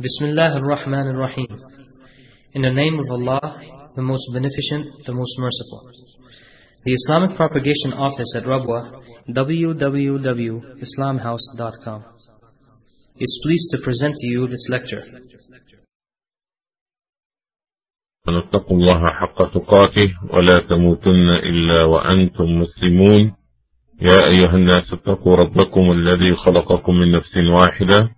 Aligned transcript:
Bismillah 0.00 0.54
ar-Rahman 0.54 1.08
ar-Rahim. 1.08 1.58
In 2.52 2.62
the 2.62 2.70
name 2.70 3.00
of 3.00 3.10
Allah, 3.10 3.60
the 3.96 4.02
most 4.02 4.30
beneficent, 4.32 4.86
the 5.04 5.12
most 5.12 5.36
merciful. 5.40 5.90
The 6.84 6.92
Islamic 6.92 7.34
Propagation 7.36 7.92
Office 7.94 8.32
at 8.36 8.44
Rabwa, 8.44 9.02
www.islamhouse.com, 9.28 12.04
is 13.18 13.40
pleased 13.42 13.70
to 13.72 13.78
present 13.82 14.14
to 14.16 14.28
you 14.28 14.46
this 14.46 14.68
lecture. 14.68 15.02
اتقوا 18.28 18.76
الله 18.76 19.10
حق 19.10 19.52
تقاته 19.54 20.14
ولا 20.30 20.60
تموتن 20.70 21.28
إلا 21.28 21.84
وأنتم 21.84 22.44
مسلمون 22.44 23.32
يا 24.02 24.26
أيها 24.26 24.56
الناس 24.56 24.92
اتقوا 24.92 25.36
ربكم 25.36 25.90
الذي 25.90 26.34
خلقكم 26.34 26.94
من 26.94 27.12
نفس 27.12 27.36
واحدة 27.36 28.17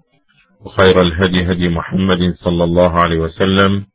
وخير 0.65 1.01
الهدي 1.01 1.51
هدي 1.51 1.69
محمد 1.69 2.33
صلى 2.35 2.63
الله 2.63 2.91
عليه 2.99 3.19
وسلم 3.19 3.85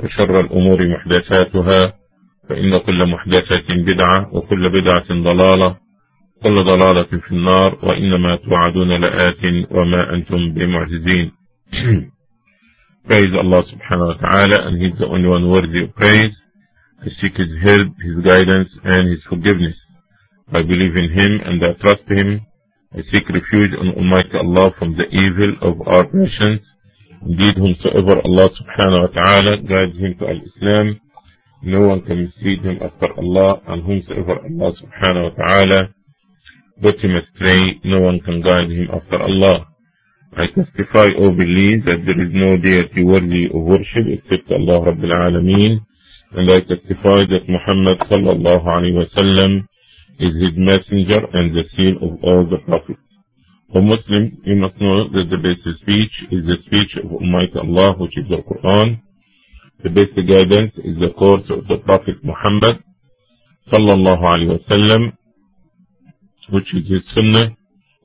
وشر 0.00 0.40
الأمور 0.40 0.78
محدثاتها 0.88 1.92
فإن 2.48 2.78
كل 2.78 3.10
محدثة 3.10 3.66
بدعة 3.70 4.34
وكل 4.34 4.68
بدعة 4.68 5.08
ضلالة 5.10 5.76
كل 6.42 6.54
ضلالة 6.54 7.02
في 7.04 7.32
النار 7.32 7.78
وإنما 7.82 8.36
توعدون 8.36 8.88
لآت 9.00 9.42
وما 9.70 10.14
أنتم 10.14 10.52
بمعجزين 10.54 11.32
Praise 13.08 13.32
Allah 13.40 13.62
subhanahu 13.72 14.08
wa 14.12 14.18
ta'ala 14.20 14.68
and 14.68 14.82
He's 14.82 14.98
the 14.98 15.06
only 15.06 15.28
one 15.28 15.48
worthy 15.48 15.84
of 15.84 15.94
praise. 15.96 16.34
I 17.00 17.08
seek 17.20 17.36
His 17.40 17.48
help, 17.64 17.88
His 18.04 18.16
guidance 18.20 18.68
and 18.84 19.08
His 19.08 19.22
forgiveness. 19.30 19.76
I 20.52 20.60
believe 20.60 20.92
in 20.94 21.08
Him 21.16 21.40
and 21.44 21.56
I 21.64 21.72
trust 21.80 22.04
Him. 22.08 22.44
I 22.94 23.02
seek 23.12 23.28
refuge 23.28 23.72
on 23.78 23.88
Almighty 23.96 24.38
Allah 24.38 24.70
from 24.78 24.96
the 24.96 25.04
evil 25.12 25.52
of 25.60 25.86
our 25.86 26.04
passions. 26.04 26.60
Indeed, 27.20 27.56
whomsoever 27.58 28.16
Allah 28.24 28.48
subhanahu 28.48 29.02
wa 29.04 29.12
ta'ala 29.12 29.56
guides 29.58 29.98
him 29.98 30.16
to 30.18 30.24
Al-Islam, 30.24 31.00
no 31.62 31.86
one 31.86 32.00
can 32.02 32.24
mislead 32.24 32.64
him 32.64 32.78
after 32.80 33.12
Allah, 33.12 33.60
and 33.66 33.84
whomsoever 33.84 34.40
Allah 34.40 34.72
subhanahu 34.80 35.24
wa 35.28 35.34
ta'ala 35.36 35.80
put 36.80 36.96
him 37.04 37.16
astray, 37.16 37.78
no 37.84 38.00
one 38.00 38.20
can 38.20 38.40
guide 38.40 38.70
him 38.70 38.88
after 38.90 39.20
Allah. 39.20 39.66
I 40.32 40.46
testify 40.46 41.08
or 41.18 41.32
believe 41.32 41.84
that 41.84 42.00
there 42.06 42.20
is 42.24 42.32
no 42.32 42.56
deity 42.56 43.04
worthy 43.04 43.46
of 43.52 43.68
worship 43.68 44.06
except 44.16 44.48
Allah 44.50 44.80
Rabbil 44.88 45.12
Alameen, 45.12 45.84
and 46.32 46.50
I 46.50 46.60
testify 46.60 47.20
that 47.28 47.48
Muhammad 47.52 47.98
sallallahu 48.08 48.64
alayhi 48.64 48.96
wa 48.96 49.10
sallam 49.12 49.68
is 50.18 50.34
his 50.34 50.54
messenger 50.56 51.20
and 51.32 51.54
the 51.54 51.64
seal 51.76 51.96
of 52.02 52.22
all 52.22 52.46
the 52.50 52.58
prophets. 52.66 53.00
For 53.72 53.82
Muslims, 53.82 54.38
you 54.44 54.56
must 54.56 54.80
know 54.80 55.08
that 55.12 55.28
the 55.30 55.36
best 55.36 55.62
speech 55.80 56.14
is 56.32 56.46
the 56.46 56.56
speech 56.66 56.96
of 57.04 57.12
Almighty 57.12 57.58
Allah, 57.58 57.96
which 57.98 58.16
is 58.16 58.26
the 58.28 58.42
Quran. 58.42 59.00
The 59.84 59.90
best 59.90 60.16
guidance 60.16 60.72
is 60.82 60.98
the 60.98 61.12
course 61.16 61.44
of 61.50 61.68
the 61.68 61.78
Prophet 61.84 62.16
Muhammad 62.24 62.82
sallallahu 63.70 64.24
alayhi 64.24 64.58
wasallam, 64.58 65.12
which 66.50 66.74
is 66.74 66.88
his 66.88 67.02
sunnah. 67.14 67.54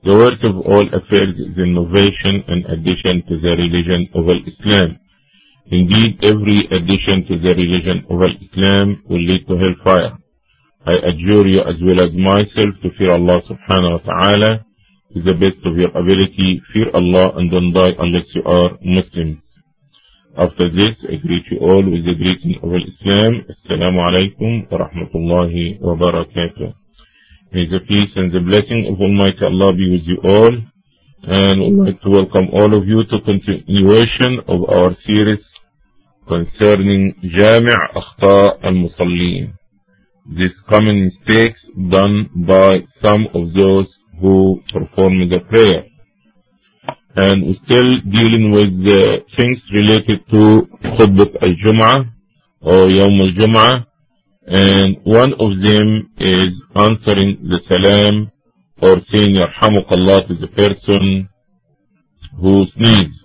The 0.04 0.14
worst 0.14 0.44
of 0.44 0.54
all 0.56 0.84
affairs 0.86 1.34
is 1.40 1.56
innovation 1.56 2.44
and 2.46 2.66
addition 2.66 3.24
to 3.26 3.40
the 3.40 3.56
religion 3.56 4.06
of 4.14 4.28
Islam. 4.28 4.98
Indeed, 5.72 6.20
every 6.28 6.68
addition 6.76 7.24
to 7.24 7.38
the 7.40 7.54
religion 7.56 8.04
of 8.10 8.20
Islam 8.20 9.02
will 9.08 9.24
lead 9.24 9.48
to 9.48 9.56
hellfire. 9.56 10.18
I 10.86 10.92
adjure 11.08 11.46
you 11.46 11.60
as 11.60 11.76
well 11.80 12.00
as 12.04 12.12
myself 12.12 12.76
to 12.82 12.90
fear 12.98 13.12
Allah 13.12 13.40
subhanahu 13.48 13.92
wa 13.96 14.02
ta'ala 14.04 14.50
to 15.14 15.22
the 15.22 15.32
best 15.32 15.64
of 15.64 15.76
your 15.76 15.88
ability. 15.96 16.60
Fear 16.72 16.90
Allah 16.92 17.32
and 17.36 17.50
don't 17.50 17.72
die 17.72 17.96
unless 17.98 18.28
you 18.34 18.42
are 18.44 18.76
Muslims. 18.84 19.38
After 20.36 20.68
this, 20.68 20.92
I 21.08 21.16
greet 21.24 21.44
you 21.50 21.58
all 21.60 21.84
with 21.88 22.04
the 22.04 22.14
greeting 22.14 22.58
of 22.60 22.68
Islam. 22.74 23.46
Assalamu 23.48 24.00
alaikum 24.02 24.70
wa 24.70 24.78
rahmatullahi 24.84 25.80
wa 25.80 25.94
barakatuh. 25.94 26.74
May 27.52 27.66
the 27.66 27.80
peace 27.88 28.10
and 28.16 28.32
the 28.32 28.40
blessing 28.40 28.84
of 28.90 29.00
Almighty 29.00 29.44
Allah 29.44 29.72
be 29.72 29.90
with 29.90 30.04
you 30.04 30.18
all. 30.24 30.52
And 31.26 31.78
would 31.78 31.86
like 31.86 32.02
to 32.02 32.10
welcome 32.10 32.48
all 32.52 32.74
of 32.74 32.86
you 32.86 33.04
to 33.04 33.20
continuation 33.24 34.40
of 34.48 34.68
our 34.68 34.94
series 35.06 35.40
concerning 36.28 37.14
Jami' 37.22 37.72
Akhta 37.96 38.58
al-Musallin. 38.62 39.54
Common 40.68 41.04
mistakes 41.04 41.60
done 41.90 42.30
by 42.46 42.78
some 43.02 43.26
of 43.34 43.52
those 43.52 43.86
who 44.20 44.60
perform 44.72 45.28
the 45.28 45.40
prayer. 45.50 45.84
And 47.16 47.46
we're 47.46 47.64
still 47.64 47.90
dealing 48.10 48.50
with 48.50 48.84
the 48.84 49.20
things 49.36 49.58
related 49.72 50.26
to 50.30 50.66
Khutbah 50.96 51.42
al-Jum'ah 51.42 52.10
or 52.62 52.88
Yawm 52.88 53.20
al-Jum'ah 53.20 53.86
and 54.46 54.96
one 55.04 55.32
of 55.34 55.62
them 55.62 56.10
is 56.18 56.52
answering 56.74 57.48
the 57.48 57.60
salam 57.66 58.30
or 58.82 59.00
saying 59.12 59.36
Yarhamukallah 59.36 60.28
to 60.28 60.34
the 60.34 60.48
person 60.48 61.28
who 62.40 62.66
sneezes. 62.76 63.23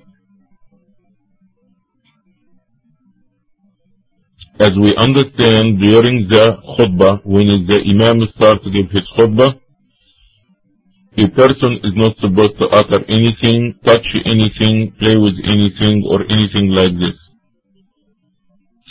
As 4.59 4.72
we 4.80 4.94
understand 4.97 5.80
during 5.80 6.28
the 6.28 6.58
khutbah, 6.75 7.22
when 7.24 7.47
the 7.47 7.80
Imam 7.92 8.28
starts 8.36 8.64
to 8.66 8.72
give 8.72 8.92
his 8.92 9.08
khutbah, 9.18 9.59
a 11.18 11.28
person 11.30 11.80
is 11.84 11.94
not 11.96 12.18
supposed 12.20 12.58
to 12.59 12.68
utter 12.72 13.03
anything, 13.08 13.80
touch 13.86 14.06
anything, 14.25 14.94
play 15.00 15.18
with 15.18 15.36
anything, 15.46 16.03
or 16.08 16.22
anything 16.30 16.69
like 16.72 16.94
this 17.00 17.16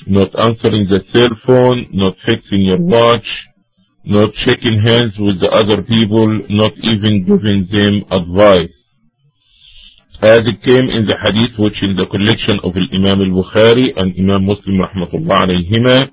not 0.06 0.30
answering 0.40 0.86
the 0.88 1.00
cell 1.12 1.28
phone, 1.46 1.86
not 1.92 2.14
fixing 2.24 2.62
your 2.62 2.80
watch, 2.80 3.26
not 4.04 4.30
shaking 4.46 4.80
hands 4.82 5.12
with 5.18 5.40
the 5.40 5.48
other 5.50 5.82
people, 5.82 6.26
not 6.48 6.72
even 6.82 7.26
giving 7.26 7.68
them 7.70 8.04
advice. 8.10 8.72
As 10.20 10.40
it 10.40 10.58
came 10.66 10.90
in 10.90 11.06
the 11.06 11.14
hadith 11.22 11.54
which 11.58 11.78
is 11.80 11.94
the 11.94 12.06
collection 12.10 12.58
of 12.66 12.74
Imam 12.74 13.22
al-Bukhari 13.22 13.94
and 13.94 14.10
Imam 14.18 14.46
Muslim 14.50 14.82
rahmatullah 14.82 15.46
alayhima, 15.46 16.10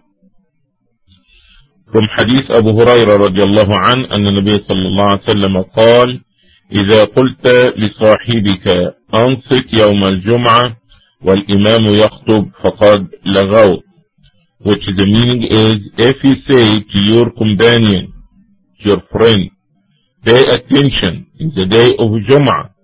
from 1.92 2.06
hadith 2.16 2.46
Abu 2.54 2.70
رضي 2.70 3.42
الله 3.44 3.70
عنه 3.80 4.06
أن 4.14 4.28
النبي 4.28 4.56
صلى 4.70 4.88
الله 4.88 5.04
عليه 5.06 5.24
وسلم 5.24 5.62
قال 5.62 6.22
إذا 6.72 7.04
قلت 7.04 7.48
لصاحبك 7.78 8.68
أنصت 9.14 9.80
يوم 9.80 10.04
الجمعة 10.06 10.78
والإمام 11.24 11.82
يخطب 11.96 12.50
فقد 12.64 13.08
لغوت 13.26 13.84
which 14.60 14.86
the 14.86 15.06
meaning 15.06 15.44
is 15.50 15.78
if 15.98 16.16
you 16.24 16.36
say 16.48 16.80
to 16.80 17.00
your 17.12 17.32
companion, 17.32 18.14
your 18.80 19.02
friend, 19.12 19.50
pay 20.24 20.42
attention 20.42 21.26
in 21.40 21.52
the 21.56 21.66
day 21.66 21.90
of 21.98 22.10
Jum'ah 22.30 22.75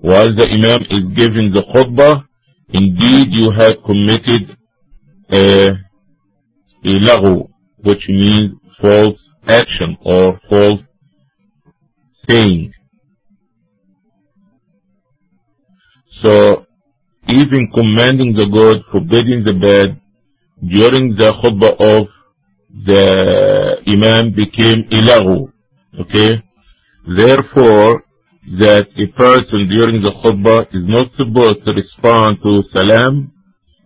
while 0.00 0.34
the 0.34 0.46
Imam 0.48 0.82
is 0.90 1.04
giving 1.16 1.52
the 1.52 1.62
khutbah, 1.74 2.24
indeed 2.68 3.28
you 3.30 3.50
have 3.50 3.76
committed 3.84 4.56
a, 5.30 5.70
a 6.84 6.92
laghu, 7.06 7.48
which 7.78 8.04
means 8.08 8.52
false 8.80 9.18
action 9.46 9.96
or 10.04 10.40
false 10.48 10.80
saying. 12.28 12.72
So 16.22 16.66
even 17.28 17.70
commanding 17.74 18.34
the 18.34 18.46
good, 18.46 18.82
forbidding 18.92 19.44
the 19.44 19.54
bad, 19.54 20.00
during 20.66 21.14
the 21.16 21.32
khutbah 21.42 21.74
of 21.80 22.08
the 22.86 23.82
Imam 23.86 24.32
became 24.34 24.84
ilahu. 24.90 25.52
Okay? 26.00 26.42
Therefore, 27.16 28.02
that 28.56 28.88
a 28.96 29.06
person 29.18 29.68
during 29.68 30.02
the 30.02 30.12
khutbah 30.24 30.66
is 30.72 30.84
not 30.88 31.12
supposed 31.16 31.66
to 31.66 31.72
respond 31.72 32.38
to 32.42 32.62
salam, 32.72 33.30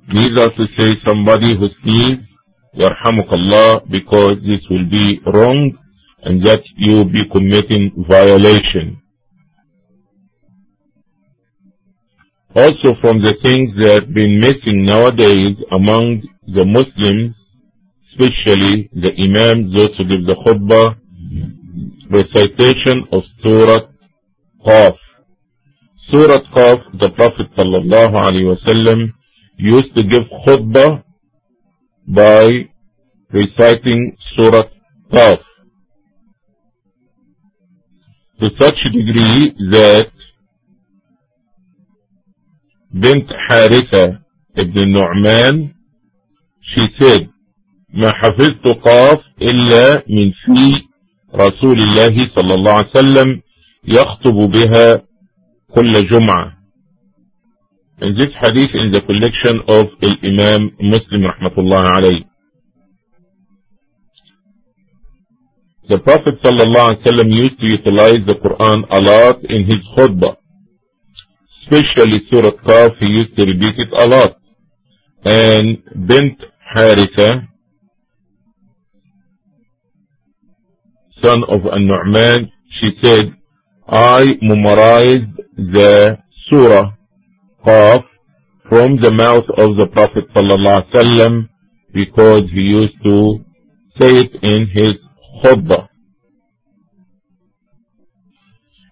neither 0.08 0.50
to 0.50 0.66
say 0.78 0.94
somebody 1.04 1.56
who 1.56 1.68
sneezes, 1.82 2.24
yarhamukallah, 2.76 3.90
because 3.90 4.38
this 4.46 4.60
will 4.70 4.88
be 4.88 5.20
wrong 5.26 5.76
and 6.22 6.44
that 6.46 6.62
you 6.76 6.94
will 6.94 7.10
be 7.10 7.28
committing 7.30 8.04
violation. 8.08 9.02
Also 12.54 12.94
from 13.00 13.20
the 13.20 13.34
things 13.42 13.74
that 13.80 14.02
have 14.02 14.14
been 14.14 14.38
missing 14.38 14.84
nowadays 14.84 15.56
among 15.72 16.22
the 16.46 16.64
Muslims, 16.64 17.34
especially 18.10 18.90
the 18.92 19.10
Imams, 19.18 19.74
those 19.74 19.96
who 19.96 20.04
give 20.04 20.26
the 20.26 20.36
khutbah, 20.46 20.96
recitation 22.10 23.08
of 23.10 23.22
Surah 23.42 23.91
Qaf. 24.66 24.96
Surah 26.10 26.40
Qaf, 26.54 26.78
the 26.98 27.10
Prophet 27.10 27.48
sallallahu 27.56 28.14
alaihi 28.26 28.48
wasallam 28.54 29.12
used 29.56 29.94
to 29.94 30.02
give 30.02 30.24
khutbah 30.46 31.02
by 32.06 32.50
reciting 33.30 34.16
Surah 34.36 34.64
Qaf. 35.12 35.38
To 38.40 38.50
such 38.58 38.78
degree 38.92 39.54
that 39.70 40.10
بنت 42.94 43.32
حارثة 43.32 44.18
ابن 44.58 44.78
النعمان 44.82 45.74
she 46.62 46.80
said 47.00 47.28
ما 47.94 48.12
حفظت 48.12 48.66
قاف 48.84 49.20
إلا 49.42 50.04
من 50.10 50.30
في 50.32 50.82
رسول 51.34 51.80
الله 51.80 52.16
صلى 52.36 52.54
الله 52.54 52.72
عليه 52.72 52.88
وسلم 52.90 53.42
يخطب 53.84 54.34
بها 54.34 55.02
كل 55.74 56.08
جمعة 56.08 56.52
and 58.00 58.16
this 58.16 58.34
hadith 58.40 58.74
in 58.74 58.90
the 58.90 59.00
collection 59.00 59.60
of 59.68 59.86
Imam 60.24 60.70
Muslim 60.80 61.26
رحمة 61.26 61.58
الله 61.58 61.80
عليه 61.80 62.24
The 65.88 65.98
Prophet 65.98 66.34
صلى 66.44 66.62
الله 66.62 66.80
عليه 66.80 66.98
وسلم 67.00 67.30
used 67.30 67.58
to 67.60 67.66
utilize 67.66 68.24
the 68.26 68.34
Quran 68.34 68.84
a 68.90 69.00
lot 69.00 69.44
in 69.44 69.64
his 69.66 69.82
khutbah 69.96 70.36
especially 71.72 72.26
Surah 72.30 72.50
Qaf, 72.66 72.96
he 73.00 73.06
used 73.10 73.36
to 73.36 73.44
repeat 73.46 73.74
it 73.78 73.92
a 73.92 74.04
lot. 74.08 74.36
And 75.24 75.82
Bint 76.06 76.42
Haritha, 76.74 77.48
son 81.22 81.44
of 81.48 81.60
An-Nu'man, 81.70 82.50
she 82.80 82.90
said, 83.02 83.36
I 83.88 84.38
memorized 84.40 85.36
the 85.56 86.18
Surah 86.48 86.92
Qaf 87.66 88.04
from 88.68 88.96
the 89.00 89.10
mouth 89.10 89.44
of 89.58 89.76
the 89.76 89.86
Prophet 89.88 90.24
ﷺ 90.34 91.48
because 91.92 92.42
he 92.52 92.62
used 92.62 92.96
to 93.02 93.44
say 93.98 94.10
it 94.24 94.34
in 94.42 94.68
his 94.68 94.94
khutbah. 95.42 95.88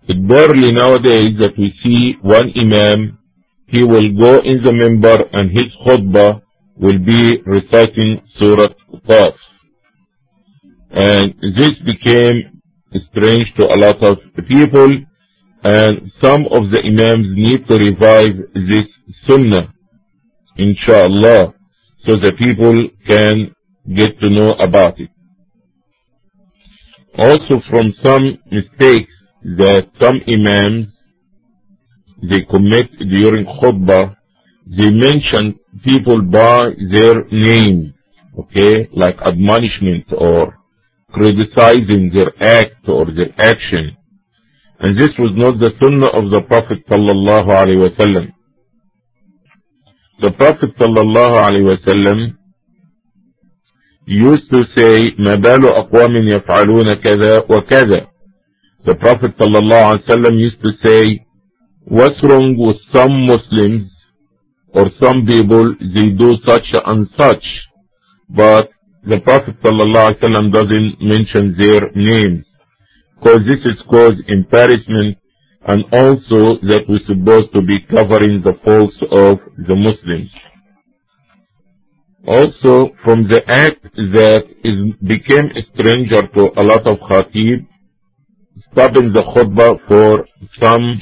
It 0.09 0.27
barely 0.27 0.73
nowadays 0.73 1.31
that 1.39 1.57
we 1.57 1.73
see 1.83 2.17
one 2.21 2.53
imam, 2.61 3.19
he 3.69 3.85
will 3.85 4.13
go 4.19 4.41
in 4.41 4.63
the 4.63 4.73
member 4.73 5.25
and 5.33 5.51
his 5.51 5.67
khutbah 5.87 6.43
will 6.77 6.99
be 6.99 7.41
reciting 7.47 8.23
Surah 8.39 8.69
Qaf. 9.09 9.35
And 10.91 11.35
this 11.57 11.75
became 11.87 12.50
strange 13.11 13.53
to 13.57 13.67
a 13.67 13.77
lot 13.77 14.03
of 14.03 14.19
people 14.49 14.97
and 15.63 16.11
some 16.23 16.47
of 16.51 16.71
the 16.71 16.81
imams 16.85 17.27
need 17.35 17.67
to 17.69 17.77
revive 17.77 18.35
this 18.55 18.87
sunnah, 19.29 19.73
inshallah, 20.57 21.53
so 22.07 22.17
the 22.17 22.33
people 22.39 22.89
can 23.07 23.55
get 23.95 24.19
to 24.21 24.31
know 24.31 24.53
about 24.53 24.99
it. 24.99 25.11
Also 27.19 27.61
from 27.69 27.93
some 28.03 28.39
mistakes 28.51 29.13
that 29.43 29.89
some 30.01 30.21
imams 30.27 30.87
they 32.23 32.41
commit 32.43 32.91
during 32.99 33.45
khutbah, 33.45 34.17
they 34.67 34.91
mention 34.91 35.59
people 35.85 36.23
by 36.23 36.71
their 36.91 37.25
name, 37.31 37.95
okay, 38.39 38.89
like 38.93 39.21
admonishment 39.23 40.05
or 40.13 40.60
criticizing 41.12 42.12
their 42.14 42.32
act 42.42 42.88
or 42.88 43.06
their 43.06 43.34
action. 43.38 43.96
And 44.80 44.98
this 45.00 45.12
was 45.18 45.32
not 45.36 45.60
the 45.60 45.72
sunnah 45.82 46.08
of 46.08 46.30
the 46.32 46.42
Prophet 46.42 46.80
sallallahu 46.90 47.48
alaihi 47.48 47.90
wasallam. 47.90 48.32
The 50.22 50.32
Prophet 50.32 50.72
sallallahu 50.78 51.36
alaihi 51.48 51.78
wasallam 51.78 52.38
used 54.08 54.50
to 54.52 54.64
say, 54.76 55.16
ما 55.18 55.36
بال 55.36 55.66
أقوام 55.66 56.16
يفعلون 56.28 56.94
كذا 56.94 57.40
وكذا. 57.50 58.08
The 58.86 58.96
Prophet 58.96 59.36
ﷺ 59.40 60.38
used 60.38 60.62
to 60.62 60.72
say, 60.86 61.26
what's 61.86 62.22
wrong 62.22 62.56
with 62.56 62.78
some 62.94 63.26
Muslims 63.26 63.90
or 64.74 64.92
some 65.02 65.26
people, 65.26 65.74
they 65.80 66.10
do 66.12 66.38
such 66.46 66.68
and 66.86 67.08
such. 67.18 67.44
But 68.30 68.70
the 69.05 69.21
Prophet 69.21 69.61
ﷺ 69.63 70.53
doesn't 70.53 71.01
mention 71.01 71.57
their 71.59 71.91
names. 71.95 72.45
Because 73.19 73.41
this 73.47 73.61
is 73.65 73.83
cause 73.91 74.15
embarrassment 74.29 75.19
and 75.67 75.85
also 75.93 76.59
that 76.63 76.85
we're 76.89 77.05
supposed 77.07 77.53
to 77.55 77.63
be 77.63 77.81
covering 77.95 78.43
the 78.43 78.55
faults 78.65 78.97
of 79.11 79.39
the 79.69 79.77
Muslims. 79.77 80.31
Also, 82.27 82.91
from 83.05 83.29
the 83.29 83.43
act 83.49 83.83
that 83.95 84.45
is, 84.65 84.77
became 85.07 85.47
a 85.57 85.63
stranger 85.75 86.23
to 86.23 86.51
a 86.61 86.63
lot 86.63 86.87
of 86.87 86.99
khatib, 86.99 87.67
stopping 88.73 89.13
the 89.13 89.23
khutbah 89.23 89.79
for 89.89 90.27
some 90.61 91.01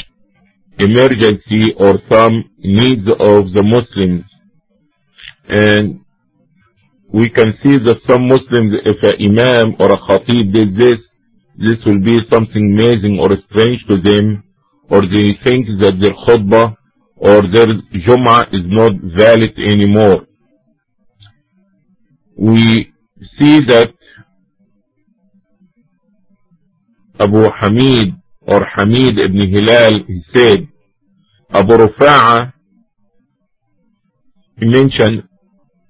emergency 0.79 1.75
or 1.77 1.99
some 2.09 2.45
needs 2.59 3.07
of 3.19 3.53
the 3.53 3.63
Muslims. 3.65 4.25
And 5.49 6.01
we 7.13 7.31
can 7.31 7.55
see 7.65 7.79
that 7.79 7.99
some 8.09 8.27
Muslims, 8.29 8.75
if 8.85 9.03
an 9.03 9.17
imam 9.21 9.75
or 9.79 9.93
a 9.93 9.97
khatib 9.97 10.53
did 10.53 10.77
this, 10.77 10.99
this 11.57 11.77
will 11.87 12.01
be 12.01 12.21
something 12.31 12.77
amazing 12.77 13.19
or 13.19 13.31
strange 13.51 13.85
to 13.89 13.97
them, 14.01 14.45
or 14.91 15.03
they 15.03 15.37
think 15.45 15.67
that 15.81 15.99
their 16.01 16.15
khutbah 16.27 16.77
or 17.17 17.43
their 17.53 17.67
Jum'ah 18.07 18.55
is 18.55 18.63
not 18.67 18.93
valid 19.17 19.53
anymore. 19.59 20.27
We 22.37 22.93
see 23.39 23.61
that 23.67 23.93
Abu 27.19 27.49
Hamid 27.61 28.15
or 28.43 28.65
Hamid 28.77 29.19
ibn 29.19 29.53
Hilal, 29.53 30.05
he 30.07 30.23
said, 30.35 30.69
Abu 31.51 31.73
Rufa'a, 31.77 32.53
he 34.59 34.67
mentioned, 34.67 35.28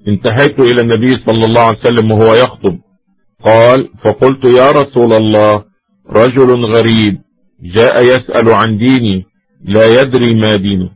انتهيت 0.09 0.61
إلى 0.61 0.81
النبي 0.81 1.09
صلى 1.27 1.45
الله 1.45 1.61
عليه 1.61 1.79
وسلم 1.79 2.13
وهو 2.13 2.35
يخطب. 2.35 2.79
قال 3.45 3.89
فقلت 4.05 4.45
يا 4.45 4.71
رسول 4.71 5.13
الله 5.13 5.65
رجل 6.11 6.65
غريب 6.75 7.19
جاء 7.63 8.03
يسأل 8.03 8.49
عن 8.49 8.79
ديني 8.79 9.27
لا 9.65 10.01
يدري 10.01 10.35
ما 10.35 10.57
دينه. 10.57 10.91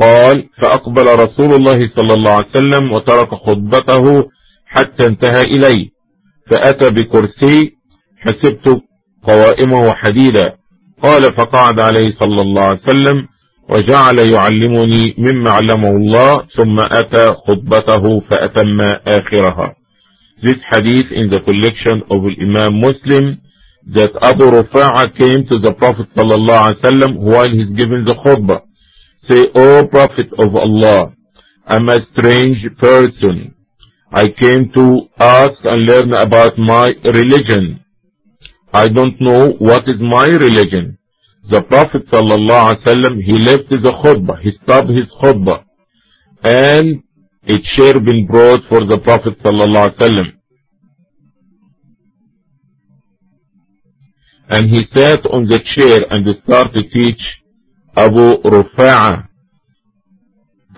قال 0.00 0.48
فأقبل 0.62 1.06
رسول 1.24 1.54
الله 1.54 1.78
صلى 1.96 2.14
الله 2.14 2.30
عليه 2.30 2.46
وسلم 2.48 2.92
وترك 2.92 3.34
خطبته 3.34 4.28
حتى 4.66 5.06
انتهى 5.06 5.42
إلي 5.42 5.90
فأتى 6.50 6.90
بكرسي 6.90 7.72
حسبت 8.18 8.82
قوائمه 9.22 9.92
حديدا. 9.92 10.56
قال 11.02 11.22
فقعد 11.22 11.80
عليه 11.80 12.08
صلى 12.20 12.42
الله 12.42 12.62
عليه 12.62 12.82
وسلم 12.82 13.28
وجعل 13.70 14.18
يعلمني 14.18 15.14
مما 15.18 15.50
علمه 15.50 15.88
الله 15.88 16.38
ثم 16.56 16.80
أتى 16.80 17.26
خطبته 17.46 18.20
فأتم 18.30 18.80
آخرها 19.06 19.74
This 20.42 20.56
hadith 20.72 21.12
in 21.12 21.28
the 21.28 21.40
collection 21.40 22.02
of 22.10 22.20
Imam 22.40 22.80
Muslim 22.80 23.42
that 23.94 24.10
Abu 24.22 24.44
Rufa'a 24.44 25.14
came 25.16 25.46
to 25.50 25.58
the 25.58 25.72
Prophet 25.74 26.08
sallallahu 26.16 26.62
alaihi 26.64 26.80
wasallam 26.80 27.18
while 27.18 27.48
he's 27.50 27.68
giving 27.76 28.04
the 28.06 28.14
khutbah. 28.24 28.62
Say, 29.28 29.46
O 29.54 29.86
Prophet 29.86 30.28
of 30.38 30.56
Allah, 30.56 31.12
I'm 31.66 31.88
a 31.90 31.98
strange 32.12 32.64
person. 32.78 33.54
I 34.10 34.28
came 34.28 34.70
to 34.74 35.08
ask 35.18 35.58
and 35.64 35.84
learn 35.84 36.14
about 36.14 36.58
my 36.58 36.90
religion. 37.04 37.84
I 38.72 38.88
don't 38.88 39.20
know 39.20 39.50
what 39.58 39.82
is 39.88 40.00
my 40.00 40.26
religion. 40.26 40.96
The 41.48 41.62
Prophet 41.62 42.06
sallallahu 42.10 42.74
alaihi 42.74 42.84
wasallam, 42.84 43.22
he 43.22 43.38
left 43.38 43.70
the 43.70 43.92
khutbah, 44.04 44.40
he 44.40 44.52
stopped 44.62 44.90
his 44.90 45.06
khutbah, 45.22 45.64
and 46.44 47.02
a 47.48 47.54
chair 47.76 47.98
been 47.98 48.26
brought 48.26 48.60
for 48.68 48.84
the 48.84 48.98
Prophet 48.98 49.42
sallallahu 49.42 49.90
alaihi 49.90 49.98
wasallam. 49.98 50.32
And 54.50 54.68
he 54.68 54.82
sat 54.94 55.24
on 55.26 55.46
the 55.46 55.60
chair 55.76 56.02
and 56.10 56.26
started 56.44 56.74
to 56.74 56.88
teach 56.90 57.22
Abu 57.96 58.42
Rufa'a 58.42 59.28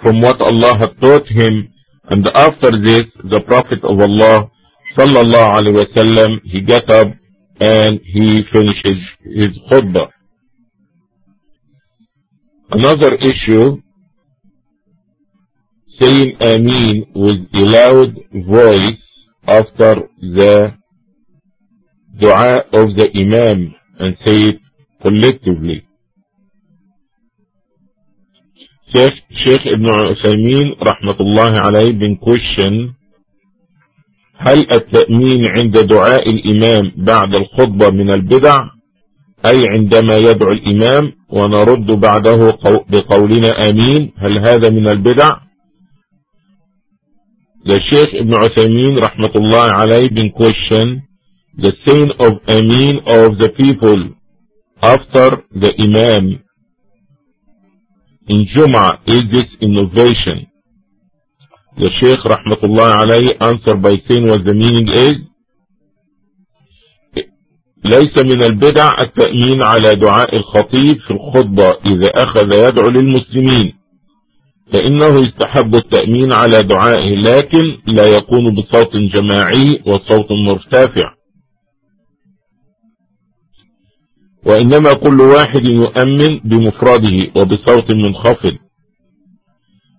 from 0.02 0.21
what 0.21 0.40
Allah 0.40 0.78
had 0.78 1.00
taught 1.00 1.26
him. 1.26 1.73
And 2.04 2.28
after 2.35 2.71
this, 2.71 3.04
the 3.25 3.40
Prophet 3.47 3.83
of 3.83 3.99
Allah 3.99 4.50
sallallahu 4.97 5.59
alaihi 5.59 5.87
wasallam, 5.87 6.40
he 6.45 6.61
got 6.61 6.88
up 6.90 7.09
and 7.61 7.99
he 8.04 8.45
finishes 8.52 8.99
his 9.25 9.59
khutbah. 9.71 10.12
Another 12.73 13.14
issue 13.17 13.83
saying 16.00 16.37
Ameen 16.41 17.05
with 17.14 17.41
a 17.52 17.64
loud 17.76 18.11
voice 18.33 18.97
after 19.47 20.09
the 20.21 20.73
dua 22.19 22.64
of 22.73 22.97
the 22.97 23.11
Imam 23.14 23.75
and 23.99 24.17
say 24.25 24.37
it 24.50 24.59
collectively. 25.02 25.87
Sheikh, 28.95 29.14
Sheikh 29.45 29.62
Ibn 29.67 29.87
Uthaymeen 30.17 30.76
رحمة 30.81 31.17
الله 31.21 31.52
عليه 31.61 31.93
been 32.00 32.17
question 32.17 32.95
هل 34.37 34.73
التأمين 34.73 35.47
عند 35.47 35.79
دعاء 35.79 36.31
الإمام 36.31 36.93
بعد 36.97 37.35
الخطبة 37.35 37.91
من 37.91 38.11
البدع 38.11 38.59
أي 39.47 39.69
عندما 39.69 40.17
يدعو 40.17 40.52
الإمام 40.52 41.12
ونرد 41.33 41.87
بعده 42.01 42.59
بقولنا 42.91 43.51
آمين 43.71 44.12
هل 44.19 44.39
هذا 44.47 44.69
من 44.71 44.87
البدع 44.89 45.33
The 47.65 47.79
Sheikh 47.91 48.11
Ibn 48.15 48.33
Uthaymeen 48.35 49.37
الله 49.37 49.71
عليه 49.73 50.09
been 50.09 50.31
question 50.33 51.03
the 51.57 51.73
saying 51.87 52.11
of 52.19 52.33
Ameen 52.49 52.99
of 53.07 53.39
the 53.39 53.51
people 53.51 54.15
after 54.83 55.45
the 55.55 55.71
Imam 55.79 56.43
in 58.27 58.47
Jum'ah 58.55 58.99
is 59.07 59.23
this 59.31 59.49
innovation? 59.61 60.47
The 61.77 61.91
Sheikh 62.01 62.19
Rahmatullah 62.21 62.97
alayhi 63.05 63.37
answered 63.41 63.81
by 63.81 63.95
saying 64.09 64.27
what 64.29 64.45
the 64.45 64.55
meaning 64.55 64.89
is 64.89 65.17
ليس 67.85 68.19
من 68.19 68.43
البدع 68.43 68.95
التأمين 69.03 69.62
على 69.62 69.95
دعاء 69.95 70.37
الخطيب 70.37 70.97
في 71.01 71.11
الخطبة 71.11 71.69
إذا 71.71 72.11
أخذ 72.15 72.53
يدعو 72.53 72.89
للمسلمين 72.91 73.73
فإنه 74.73 75.19
يستحب 75.19 75.75
التأمين 75.75 76.33
على 76.33 76.62
دعائه 76.62 77.15
لكن 77.15 77.79
لا 77.87 78.07
يكون 78.07 78.55
بصوت 78.55 78.97
جماعي 78.97 79.83
وصوت 79.87 80.33
مرتفع. 80.49 81.15
وإنما 84.47 84.93
كل 84.93 85.21
واحد 85.21 85.65
يؤمن 85.65 86.39
بمفرده 86.45 87.33
وبصوت 87.37 87.95
منخفض. 87.95 88.59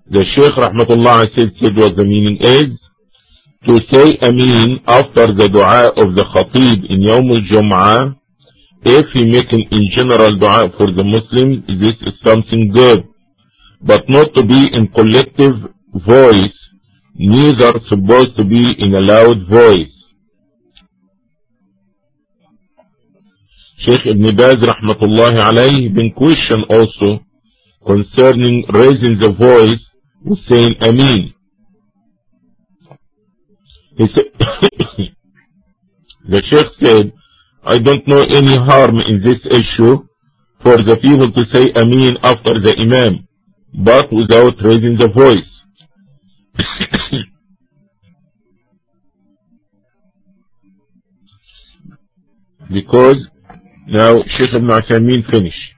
The 0.09 0.25
Sheikh 0.35 0.55
Rahmatullah 0.57 1.33
said, 1.33 1.51
said 1.61 1.77
what 1.77 1.95
the 1.95 2.05
meaning 2.05 2.37
is 2.41 2.69
to 3.67 3.79
say 3.91 4.17
Ameen 4.21 4.81
after 4.87 5.27
the 5.39 5.47
dua 5.49 5.87
of 6.01 6.15
the 6.15 6.25
Khatib 6.33 6.83
in 6.89 7.01
Yawm 7.01 7.29
al-Jum'ah 7.31 8.15
if 8.85 9.05
he 9.13 9.25
making 9.25 9.67
in 9.71 9.83
general 9.97 10.37
dua 10.37 10.69
for 10.77 10.87
the 10.87 11.03
Muslims 11.03 11.63
this 11.67 11.95
is 12.07 12.13
something 12.25 12.71
good 12.73 13.03
but 13.81 14.03
not 14.09 14.33
to 14.35 14.43
be 14.45 14.67
in 14.73 14.87
collective 14.89 15.53
voice 15.93 16.57
neither 17.15 17.71
supposed 17.89 18.35
to 18.37 18.43
be 18.43 18.63
in 18.79 18.93
a 18.95 18.99
loud 18.99 19.37
voice 19.49 19.93
Sheikh 23.85 24.05
Ibn 24.05 24.35
Baz 24.37 24.55
rahmatullahi 24.57 25.39
alayhi 25.39 25.93
been 25.93 26.11
questioned 26.13 26.65
also 26.69 27.19
concerning 27.85 28.63
raising 28.73 29.19
the 29.19 29.31
voice 29.37 29.79
with 30.23 30.39
saying 30.47 30.75
Ameen. 30.81 31.32
He 33.97 34.07
said, 34.07 34.25
the 36.27 36.41
Sheikh 36.49 36.65
said, 36.81 37.13
I 37.63 37.77
don't 37.77 38.07
know 38.07 38.21
any 38.21 38.55
harm 38.57 38.97
in 38.99 39.21
this 39.23 39.39
issue 39.45 40.07
for 40.63 40.77
the 40.77 40.97
people 41.01 41.31
to 41.31 41.45
say 41.53 41.71
Ameen 41.75 42.17
after 42.23 42.59
the 42.59 42.75
Imam, 42.79 43.27
but 43.83 44.11
without 44.11 44.53
raising 44.63 44.97
the 44.97 45.09
voice. 45.09 45.49
because 52.71 53.17
now 53.87 54.23
Sheikh 54.37 54.53
Ibn 54.53 54.67
Uthaymeen 54.67 55.29
finished. 55.29 55.73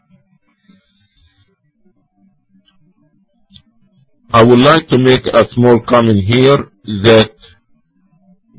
I 4.32 4.44
would 4.44 4.60
like 4.60 4.88
to 4.90 4.98
make 4.98 5.26
a 5.34 5.46
small 5.54 5.80
comment 5.88 6.24
here 6.26 6.58
that 6.86 7.32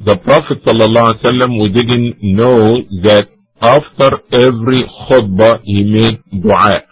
the 0.06 0.16
Prophet 0.18 0.62
ﷺ, 0.64 1.60
we 1.60 1.68
didn't 1.68 2.22
know 2.22 2.78
that 3.02 3.26
after 3.60 4.10
every 4.32 4.82
khutbah 5.02 5.58
he 5.64 5.82
made 5.82 6.22
dua. 6.30 6.82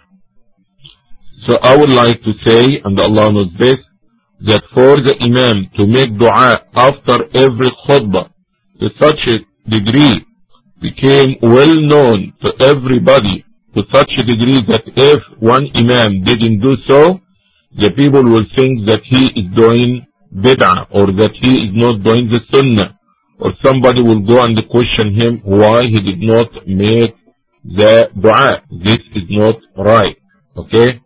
So 1.47 1.57
I 1.63 1.77
would 1.77 1.91
like 1.91 2.21
to 2.23 2.33
say, 2.45 2.81
and 2.83 2.99
Allah 2.99 3.31
knows 3.31 3.51
this, 3.57 3.77
that 4.41 4.63
for 4.73 4.97
the 4.99 5.15
Imam 5.21 5.69
to 5.77 5.87
make 5.87 6.11
dua 6.19 6.59
after 6.75 7.15
every 7.33 7.71
khutbah 7.87 8.31
to 8.81 8.89
such 8.99 9.21
a 9.27 9.69
degree 9.69 10.25
became 10.81 11.37
well 11.41 11.73
known 11.73 12.33
to 12.43 12.51
everybody 12.59 13.45
to 13.75 13.83
such 13.93 14.11
a 14.17 14.23
degree 14.23 14.59
that 14.67 14.83
if 14.97 15.21
one 15.39 15.67
Imam 15.73 16.21
didn't 16.25 16.59
do 16.59 16.75
so, 16.85 17.21
the 17.79 17.91
people 17.91 18.23
will 18.23 18.45
think 18.57 18.85
that 18.87 19.03
he 19.05 19.23
is 19.39 19.55
doing 19.55 20.05
bid'ah 20.35 20.87
or 20.91 21.07
that 21.21 21.31
he 21.41 21.51
is 21.65 21.71
not 21.73 22.03
doing 22.03 22.27
the 22.27 22.41
sunnah 22.51 22.95
or 23.39 23.51
somebody 23.63 24.01
will 24.01 24.21
go 24.21 24.43
and 24.43 24.57
question 24.69 25.19
him 25.19 25.41
why 25.43 25.83
he 25.83 25.99
did 26.01 26.21
not 26.21 26.49
make 26.67 27.15
the 27.63 28.09
dua. 28.19 28.61
This 28.83 28.99
is 29.15 29.23
not 29.29 29.55
right. 29.77 30.17
Okay? 30.55 31.01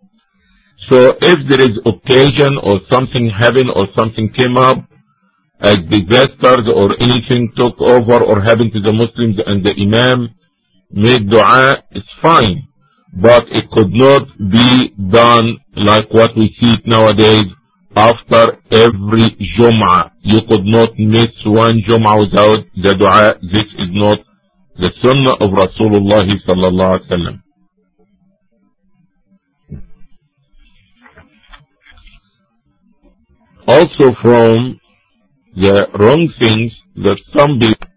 So 0.89 1.17
if 1.21 1.37
there 1.49 1.61
is 1.61 1.79
occasion 1.85 2.57
or 2.63 2.79
something 2.91 3.29
happened 3.29 3.71
or 3.75 3.87
something 3.95 4.31
came 4.33 4.57
up 4.57 4.77
as 5.61 5.77
disasters 5.89 6.71
or 6.73 6.95
anything 7.01 7.51
took 7.55 7.79
over 7.81 8.23
or 8.23 8.41
happened 8.41 8.71
to 8.73 8.79
the 8.79 8.93
Muslims 8.93 9.39
and 9.45 9.65
the 9.65 9.73
Imam 9.77 10.29
made 10.91 11.29
dua, 11.29 11.83
it's 11.91 12.07
fine. 12.21 12.67
But 13.11 13.45
it 13.49 13.69
could 13.71 13.91
not 13.91 14.27
be 14.37 14.93
done 15.11 15.57
like 15.75 16.11
what 16.11 16.35
we 16.35 16.55
see 16.61 16.73
it 16.73 16.85
nowadays 16.85 17.45
after 17.95 18.57
every 18.71 19.29
Jum'ah. 19.57 20.11
You 20.21 20.41
could 20.47 20.65
not 20.65 20.97
miss 20.97 21.33
one 21.45 21.81
Jum'ah 21.87 22.19
without 22.19 22.59
the 22.75 22.95
dua. 22.95 23.35
This 23.41 23.65
is 23.77 23.89
not 23.91 24.19
the 24.77 24.91
sunnah 25.01 25.35
of 25.43 25.51
Rasulullah 25.51 26.23
sallallahu 26.47 26.99
alaihi 26.99 27.09
wasallam. 27.09 27.41
Also 33.67 34.15
from 34.21 34.79
the 35.55 35.87
wrong 35.99 36.33
things 36.39 36.71
that 36.95 37.17
some 37.37 37.59
people, 37.59 37.87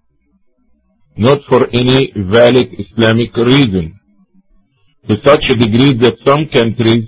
not 1.16 1.38
for 1.49 1.66
any 1.72 2.12
valid 2.16 2.68
Islamic 2.78 3.34
reason, 3.37 3.99
to 5.08 5.16
such 5.25 5.44
a 5.50 5.56
degree 5.56 5.94
that 5.94 6.16
some 6.26 6.46
countries, 6.52 7.04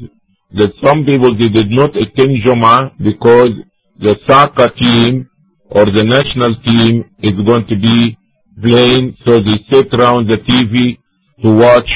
that 0.59 0.73
some 0.85 1.05
people 1.05 1.37
they 1.37 1.49
did 1.49 1.71
not 1.71 1.91
attend 1.97 2.43
Jum'ah 2.45 2.93
because 2.99 3.53
the 3.99 4.17
soccer 4.27 4.69
team 4.71 5.29
or 5.69 5.85
the 5.87 6.05
national 6.05 6.55
team 6.63 7.05
is 7.23 7.33
going 7.45 7.67
to 7.67 7.77
be 7.77 8.17
playing, 8.63 9.17
so 9.27 9.41
they 9.41 9.59
sit 9.71 9.93
around 9.99 10.29
the 10.29 10.39
TV 10.49 10.99
to 11.43 11.53
watch 11.55 11.91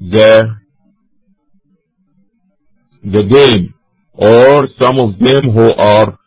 the 0.00 0.56
the 3.04 3.22
game. 3.22 3.74
Or 4.12 4.68
some 4.80 4.98
of 4.98 5.18
them 5.18 5.50
who 5.50 5.72
are 5.72 6.18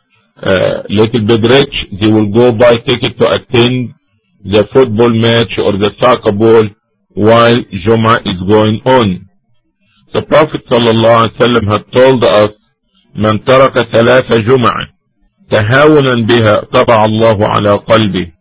uh, 0.42 0.84
little 0.90 1.28
bit 1.28 1.42
rich, 1.50 1.76
they 2.02 2.08
will 2.08 2.32
go 2.32 2.52
buy 2.52 2.76
ticket 2.76 3.20
to 3.20 3.28
attend 3.30 3.94
the 4.44 4.68
football 4.74 5.14
match 5.14 5.54
or 5.58 5.74
the 5.74 5.92
soccer 6.02 6.32
ball 6.32 6.64
while 7.14 7.58
Jum'ah 7.58 8.22
is 8.26 8.40
going 8.48 8.82
on. 8.86 9.23
The 10.14 10.22
Prophet 10.22 10.62
ﷺ 10.70 11.72
had 11.72 11.92
told 11.92 12.24
us, 12.24 12.50
من 13.16 13.46
ترك 13.46 13.74
ثلاث 13.94 14.34
جمع 14.34 14.88
تهاونا 15.52 16.28
بها 16.28 16.56
طبع 16.72 17.06
الله 17.06 17.38
على 17.48 17.70
قلبه. 17.70 18.32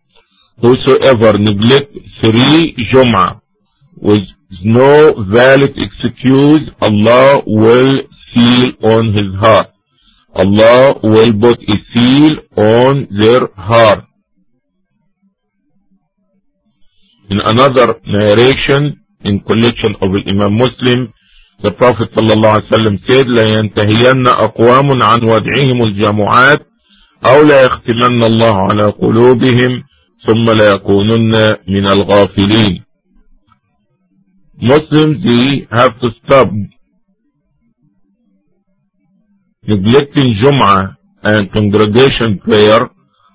Whosoever 0.63 1.39
neglect 1.39 1.93
three 2.21 2.75
Jum'ah 2.93 3.41
with 3.97 4.23
no 4.63 5.15
valid 5.31 5.73
excuse, 5.77 6.71
Allah 6.81 7.43
will 7.47 8.03
seal 8.35 8.73
on 8.83 9.13
his 9.13 9.31
heart. 9.41 9.69
Allah 10.35 10.95
will 11.03 11.33
put 11.33 11.59
a 11.69 11.77
seal 11.93 12.33
on 12.57 13.09
their 13.11 13.49
heart. 13.57 14.05
In 17.31 17.41
another 17.41 18.01
narration 18.07 19.01
in 19.25 19.41
collection 19.41 19.95
of 20.03 20.11
Imam 20.27 20.55
Muslim, 20.57 21.13
the 21.63 21.73
Prophet 21.73 22.11
ﷺ 22.15 23.07
said, 23.09 23.27
لَيَنْتَهِيَنَّ 23.27 24.27
أَقْوَامٌ 24.27 25.03
عَنْ 25.03 25.21
وَدْعِهِمُ 25.25 25.79
الْجَمُعَاتِ 25.83 26.61
أَوْ 27.27 27.43
لَيَخْتِمَنَّ 27.43 28.23
اللَّهُ 28.31 28.57
عَلَى 28.69 28.87
قُلُوبِهِمْ 29.03 29.73
ثُمَّ 30.27 30.51
لَيَكُونُنَّ 30.51 31.57
مِنَ 31.69 31.87
الْغَافِلِينَ 31.87 32.85
Muslims, 34.63 35.17
they 35.27 35.67
have 35.73 35.99
to 36.01 36.09
stop 36.25 36.49
neglecting 39.67 40.35
Jum'ah 40.43 40.97
and 41.25 41.53
congregation 41.53 42.39
prayer. 42.39 42.89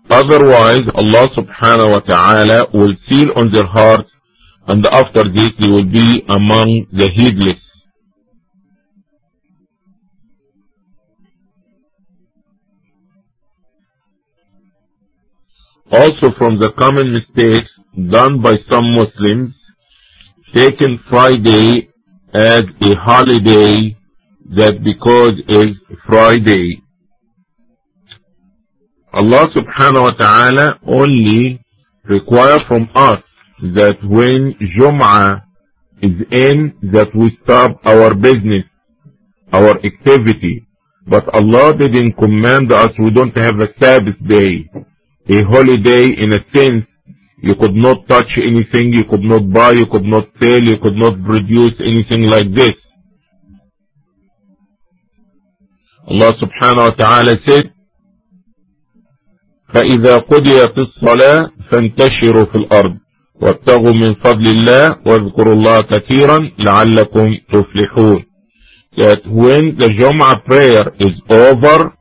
Otherwise, 0.09 0.83
Allah 0.95 1.27
subhanahu 1.35 1.91
wa 1.91 1.99
ta'ala 1.99 2.67
will 2.73 2.93
seal 3.09 3.31
on 3.35 3.51
their 3.51 3.65
hearts 3.67 4.09
and 4.67 4.85
after 4.87 5.23
this 5.33 5.51
they 5.59 5.69
will 5.69 5.85
be 5.85 6.23
among 6.29 6.87
the 6.91 7.09
heedless. 7.15 7.59
Also 15.91 16.31
from 16.37 16.59
the 16.59 16.71
common 16.77 17.13
mistakes 17.13 17.69
done 18.11 18.41
by 18.41 18.55
some 18.69 18.91
Muslims, 18.91 19.55
taking 20.53 20.99
Friday 21.09 21.89
as 22.33 22.63
a 22.81 22.95
holiday 22.95 23.95
that 24.55 24.83
because 24.83 25.33
it's 25.47 25.79
Friday. 26.05 26.81
Allah 29.13 29.47
subhanahu 29.55 30.03
wa 30.03 30.11
ta'ala 30.11 30.79
only 30.85 31.63
require 32.03 32.59
from 32.67 32.89
us 32.93 33.23
that 33.75 33.97
when 34.03 34.53
Jum'ah 34.77 35.41
is 36.01 36.21
in 36.31 36.73
that 36.93 37.15
we 37.15 37.37
stop 37.43 37.79
our 37.85 38.13
business, 38.13 38.63
our 39.51 39.71
activity. 39.83 40.67
But 41.07 41.33
Allah 41.33 41.73
didn't 41.77 42.13
command 42.17 42.71
us, 42.73 42.89
we 42.99 43.11
don't 43.11 43.35
have 43.37 43.59
a 43.59 43.73
Sabbath 43.81 44.15
day, 44.27 44.69
a 45.29 45.43
holiday 45.43 46.03
in 46.23 46.33
a 46.33 46.41
sense. 46.55 46.85
You 47.41 47.53
could 47.55 47.75
not 47.75 48.07
touch 48.07 48.31
anything, 48.37 48.93
you 48.93 49.03
could 49.03 49.23
not 49.23 49.51
buy, 49.51 49.71
you 49.71 49.85
could 49.85 50.05
not 50.05 50.27
sell, 50.41 50.59
you 50.59 50.77
could 50.79 50.95
not 50.95 51.23
produce 51.23 51.73
anything 51.79 52.23
like 52.23 52.53
this. 52.55 52.73
Allah 56.07 56.31
subhanahu 56.41 56.89
wa 56.89 56.95
ta'ala 56.95 57.35
said, 57.45 57.71
فإذا 59.73 60.17
قضيت 60.17 60.77
الصلاة 60.77 61.51
فانتشروا 61.71 62.45
في 62.45 62.55
الأرض 62.55 62.97
وابتغوا 63.41 63.93
من 63.93 64.13
فضل 64.15 64.47
الله 64.47 64.99
واذكروا 65.05 65.53
الله 65.53 65.81
كثيرا 65.81 66.51
لعلكم 66.59 67.35
تفلحون 67.53 68.23
that 68.97 69.21
when 69.27 69.75
the 69.77 69.89
Jum'ah 69.89 70.43
prayer 70.45 70.91
is 70.99 71.13
over 71.29 71.96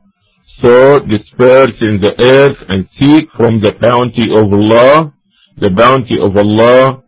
so 0.61 0.99
disperse 0.99 1.75
in 1.81 1.99
the 2.01 2.13
earth 2.19 2.57
and 2.69 2.87
seek 2.99 3.29
from 3.37 3.59
the 3.61 3.73
bounty 3.81 4.31
of 4.31 4.51
Allah 4.53 5.13
the 5.57 5.71
bounty 5.71 6.19
of 6.19 6.37
Allah 6.37 7.03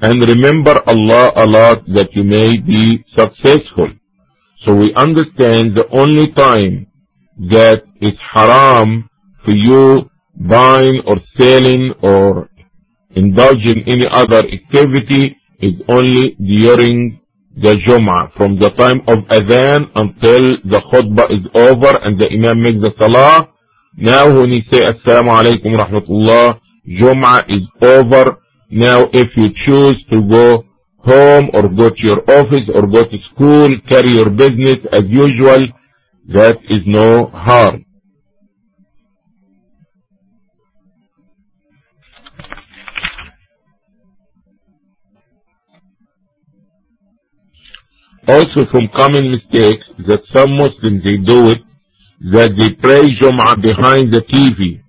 and 0.00 0.20
remember 0.20 0.80
Allah 0.86 1.32
a 1.36 1.46
lot 1.46 1.86
that 1.94 2.08
you 2.12 2.24
may 2.24 2.58
be 2.58 3.04
successful. 3.16 3.88
So 4.64 4.74
we 4.74 4.94
understand 4.94 5.76
the 5.76 5.86
only 5.90 6.30
time 6.32 6.86
that 7.50 7.82
it's 8.00 8.18
haram 8.32 9.08
for 9.44 9.52
you 9.52 10.10
buying 10.34 11.02
or 11.06 11.16
selling 11.36 11.92
or 12.02 12.48
indulging 13.10 13.78
in 13.86 13.88
any 13.88 14.06
other 14.10 14.38
activity 14.38 15.36
is 15.60 15.74
only 15.88 16.34
during 16.34 17.20
the 17.56 17.74
Jum'ah, 17.86 18.32
from 18.36 18.58
the 18.58 18.70
time 18.70 19.00
of 19.06 19.18
Adhan 19.28 19.90
until 19.94 20.56
the 20.64 20.80
khutbah 20.90 21.30
is 21.30 21.44
over 21.54 21.98
and 22.02 22.18
the 22.18 22.28
Imam 22.30 22.62
makes 22.62 22.80
the 22.80 22.92
Salah. 22.98 23.48
Now 23.96 24.26
when 24.40 24.50
you 24.52 24.62
say 24.72 24.80
Assalamu 24.80 25.30
alaikum 25.30 25.76
rahmatullah, 25.76 26.60
Jum'ah 26.88 27.40
is 27.48 27.62
over. 27.82 28.38
Now 28.70 29.08
if 29.12 29.28
you 29.36 29.50
choose 29.66 30.02
to 30.10 30.22
go 30.22 30.64
home 30.98 31.50
or 31.52 31.68
go 31.68 31.90
to 31.90 32.02
your 32.02 32.22
office 32.30 32.68
or 32.74 32.86
go 32.86 33.04
to 33.04 33.18
school, 33.34 33.76
carry 33.88 34.10
your 34.10 34.30
business 34.30 34.78
as 34.92 35.02
usual, 35.06 35.66
that 36.28 36.58
is 36.70 36.80
no 36.86 37.26
harm. 37.26 37.84
Also 48.32 48.64
from 48.70 48.88
common 48.96 49.30
mistakes 49.30 49.86
that 50.08 50.22
some 50.34 50.56
Muslims 50.56 51.04
they 51.04 51.18
do 51.32 51.50
it, 51.50 51.62
that 52.34 52.50
they 52.56 52.70
pray 52.84 53.02
Jum'ah 53.20 53.60
behind 53.60 54.12
the 54.14 54.22
TV 54.34 54.80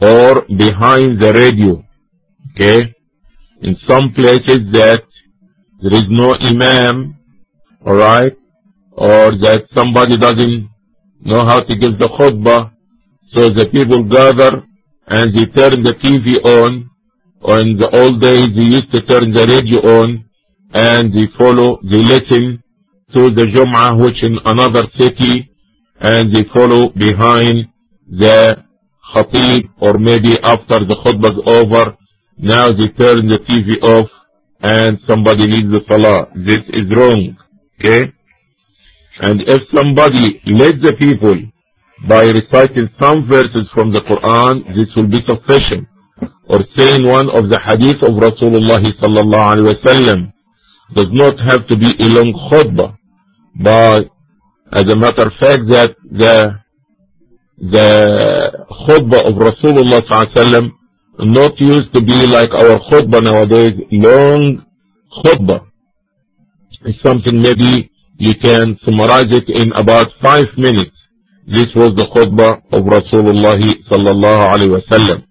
or 0.00 0.30
behind 0.64 1.20
the 1.20 1.32
radio. 1.34 1.84
Okay? 2.50 2.94
In 3.60 3.76
some 3.86 4.14
places 4.14 4.60
that 4.72 5.02
there 5.82 5.94
is 6.00 6.06
no 6.08 6.34
Imam, 6.50 7.16
alright, 7.86 8.36
or 8.92 9.32
that 9.44 9.66
somebody 9.74 10.16
doesn't 10.16 10.68
know 11.20 11.44
how 11.44 11.60
to 11.60 11.76
give 11.76 11.98
the 11.98 12.08
khutbah, 12.16 12.72
so 13.34 13.50
the 13.50 13.66
people 13.76 14.02
gather 14.04 14.62
and 15.08 15.36
they 15.36 15.44
turn 15.46 15.82
the 15.82 15.94
TV 16.04 16.42
on, 16.60 16.88
or 17.42 17.58
in 17.60 17.76
the 17.76 17.90
old 18.00 18.22
days 18.22 18.48
they 18.56 18.68
used 18.78 18.90
to 18.92 19.02
turn 19.02 19.32
the 19.32 19.46
radio 19.46 19.80
on, 20.00 20.24
and 20.72 21.12
they 21.12 21.26
follow, 21.36 21.78
they 21.82 22.02
listen 22.14 22.62
to 23.14 23.30
the 23.30 23.44
Jum'ah 23.46 23.98
which 24.02 24.22
in 24.22 24.38
another 24.44 24.84
city 24.98 25.50
and 26.00 26.34
they 26.34 26.44
follow 26.54 26.90
behind 26.90 27.68
the 28.08 28.62
khatib 29.14 29.70
or 29.80 29.98
maybe 29.98 30.36
after 30.42 30.80
the 30.84 30.96
khutbah 31.04 31.32
is 31.32 31.40
over 31.46 31.96
now 32.36 32.68
they 32.68 32.88
turn 32.88 33.26
the 33.28 33.38
TV 33.48 33.82
off 33.82 34.10
and 34.60 34.98
somebody 35.08 35.46
leads 35.46 35.70
the 35.70 35.80
salah. 35.88 36.28
This 36.34 36.60
is 36.68 36.84
wrong 36.94 37.36
okay? 37.80 38.12
And 39.20 39.40
if 39.42 39.62
somebody 39.74 40.40
leads 40.44 40.82
the 40.82 40.94
people 40.98 41.34
by 42.06 42.24
reciting 42.26 42.88
some 43.00 43.26
verses 43.26 43.66
from 43.74 43.92
the 43.92 44.00
Quran 44.00 44.76
this 44.76 44.94
will 44.94 45.08
be 45.08 45.24
sufficient. 45.26 45.88
Or 46.48 46.60
saying 46.76 47.06
one 47.06 47.28
of 47.30 47.48
the 47.48 47.60
hadith 47.64 48.02
of 48.02 48.14
Rasulullah 48.20 48.84
sallallahu 48.84 49.54
alaihi 49.54 49.74
wasallam 49.74 50.32
does 50.94 51.08
not 51.12 51.38
have 51.40 51.66
to 51.68 51.76
be 51.76 51.90
a 52.00 52.06
long 52.08 52.32
khutbah 52.50 52.97
but 53.58 54.10
as 54.72 54.84
a 54.84 54.96
matter 54.96 55.26
of 55.26 55.32
fact 55.40 55.66
that 55.68 55.96
the 56.10 56.58
the 57.58 58.66
khutbah 58.86 59.26
of 59.26 59.34
Rasulullah 59.34 60.02
sallallahu 60.02 60.70
not 61.20 61.58
used 61.60 61.92
to 61.92 62.00
be 62.00 62.26
like 62.26 62.50
our 62.54 62.78
khutbah 62.88 63.22
nowadays, 63.22 63.72
long 63.90 64.64
khutbah. 65.24 65.66
It's 66.84 67.02
something 67.02 67.40
maybe 67.42 67.90
you 68.18 68.34
can 68.36 68.78
summarize 68.84 69.26
it 69.30 69.48
in 69.48 69.72
about 69.72 70.06
five 70.22 70.46
minutes. 70.56 70.96
This 71.46 71.68
was 71.74 71.94
the 71.96 72.06
khutbah 72.14 72.62
of 72.72 72.84
Rasulullah 72.84 73.58
sallallahu 73.90 74.52
alaihi 74.52 74.78
wasallam. 74.78 75.24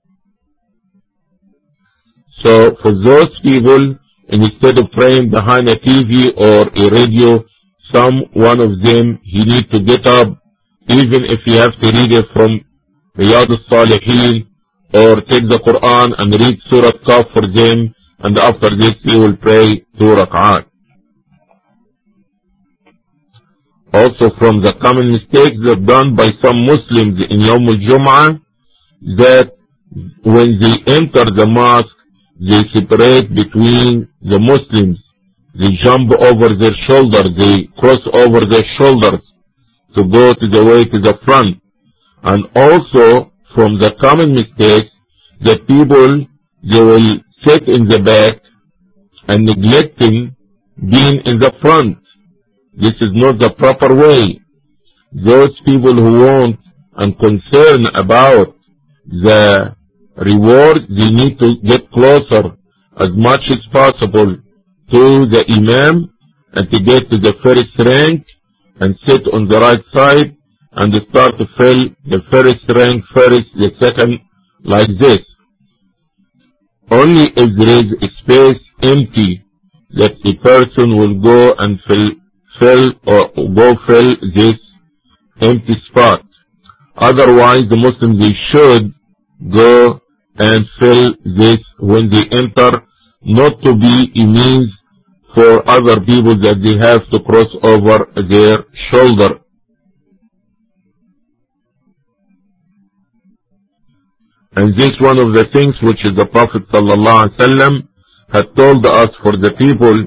So 2.44 2.76
for 2.82 2.92
those 2.92 3.40
people, 3.42 3.96
instead 4.30 4.78
of 4.78 4.92
praying 4.92 5.32
behind 5.32 5.70
a 5.70 5.76
TV 5.76 6.34
or 6.36 6.68
a 6.68 6.90
radio, 6.92 7.44
some 7.94 8.16
one 8.34 8.60
of 8.60 8.72
them 8.82 9.20
he 9.24 9.44
need 9.44 9.70
to 9.72 9.80
get 9.82 10.06
up 10.08 10.30
even 10.90 11.26
if 11.26 11.42
he 11.46 11.56
have 11.56 11.74
to 11.82 11.88
read 11.92 12.12
it 12.12 12.26
from 12.34 12.62
Riyadh 13.18 13.50
al-Salihin 13.50 14.48
or 14.94 15.16
take 15.22 15.48
the 15.50 15.60
Quran 15.68 16.14
and 16.18 16.34
read 16.34 16.60
Surah 16.70 16.92
Qaf 17.08 17.34
for 17.34 17.46
them 17.48 17.94
and 18.20 18.40
after 18.40 18.70
this 18.76 18.96
he 19.04 19.16
will 19.18 19.36
pray 19.38 19.86
two 20.00 20.16
rak'at. 20.16 20.66
Also 23.94 24.30
from 24.38 24.62
the 24.62 24.74
common 24.82 25.08
mistakes 25.12 25.58
that 25.66 25.86
done 25.86 26.16
by 26.16 26.30
some 26.44 26.64
Muslims 26.66 27.22
in 27.30 27.40
Yom 27.42 27.68
al-Jum'ah 27.68 28.40
that 29.18 29.52
when 30.24 30.60
they 30.60 30.74
enter 30.88 31.26
the 31.26 31.48
mosque 31.48 31.96
they 32.40 32.62
separate 32.74 33.34
between 33.34 34.08
the 34.22 34.40
Muslims 34.40 35.00
they 35.60 35.70
jump 35.84 36.12
over 36.20 36.56
their 36.56 36.76
shoulder. 36.88 37.24
they 37.36 37.68
cross 37.80 38.00
over 38.14 38.42
their 38.46 38.64
shoulders 38.78 39.22
to 39.96 40.04
go 40.04 40.34
to 40.34 40.48
the 40.48 40.64
way 40.64 40.84
to 40.86 41.00
the 41.00 41.18
front. 41.26 41.60
And 42.24 42.46
also 42.56 43.32
from 43.56 43.80
the 43.80 43.96
common 44.00 44.34
mistake, 44.34 44.92
the 45.42 45.58
people, 45.68 46.26
they 46.64 46.84
will 46.84 47.16
sit 47.46 47.68
in 47.68 47.88
the 47.88 48.00
back 48.00 48.42
and 49.28 49.46
neglecting 49.46 50.36
being 50.80 51.22
in 51.26 51.40
the 51.40 51.52
front. 51.62 51.98
This 52.74 52.94
is 53.02 53.12
not 53.14 53.40
the 53.40 53.52
proper 53.52 53.96
way. 53.96 54.40
Those 55.12 55.60
people 55.66 55.96
who 55.96 56.22
want 56.26 56.60
and 56.98 57.18
concern 57.18 57.88
about 57.96 58.56
the 59.08 59.76
reward, 60.18 60.82
they 60.90 61.10
need 61.10 61.40
to 61.40 61.56
get 61.64 61.90
closer 61.92 62.44
as 63.00 63.10
much 63.16 63.42
as 63.50 63.62
possible 63.72 64.38
to 64.92 65.26
the 65.26 65.44
Imam 65.50 66.14
and 66.54 66.72
to 66.72 66.80
get 66.80 67.10
to 67.10 67.18
the 67.18 67.34
first 67.44 67.74
rank 67.86 68.26
and 68.80 68.98
sit 69.06 69.22
on 69.34 69.48
the 69.48 69.60
right 69.60 69.84
side 69.94 70.36
and 70.74 70.94
start 71.10 71.34
to 71.40 71.46
fill 71.58 71.90
the 72.06 72.22
first 72.32 72.64
rank 72.70 73.04
first, 73.14 73.48
the 73.56 73.72
second, 73.82 74.20
like 74.64 74.90
this. 75.00 75.20
Only 76.90 77.34
if 77.36 77.50
there 77.58 77.80
is 77.84 77.92
a 78.02 78.10
space 78.22 78.64
empty 78.82 79.44
that 79.92 80.14
a 80.26 80.34
person 80.44 80.96
will 80.98 81.20
go 81.20 81.54
and 81.58 81.80
fill, 81.88 82.12
fill 82.60 82.94
or 83.06 83.30
go 83.54 83.76
fill 83.88 84.16
this 84.36 84.60
empty 85.42 85.76
spot. 85.88 86.22
Otherwise, 86.96 87.64
the 87.70 87.76
Muslims, 87.76 88.20
they 88.20 88.34
should 88.52 88.94
go 89.52 90.00
and 90.38 90.66
fill 90.80 91.14
this 91.26 91.58
when 91.80 92.10
they 92.10 92.24
enter, 92.32 92.84
not 93.22 93.62
to 93.64 93.76
be 93.76 94.12
a 94.16 94.26
means 94.26 94.72
for 95.38 95.70
other 95.70 95.98
people 96.02 96.36
that 96.46 96.58
they 96.66 96.76
have 96.84 97.02
to 97.12 97.20
cross 97.20 97.52
over 97.62 97.98
their 98.28 98.56
shoulder. 98.90 99.40
And 104.56 104.76
this 104.76 104.94
one 105.00 105.20
of 105.20 105.36
the 105.36 105.46
things 105.54 105.76
which 105.84 106.02
the 106.16 106.26
Prophet 106.26 106.64
ﷺ 106.74 107.88
had 108.34 108.48
told 108.56 108.84
us 108.88 109.10
for 109.22 109.34
the 109.38 109.52
people 109.60 110.06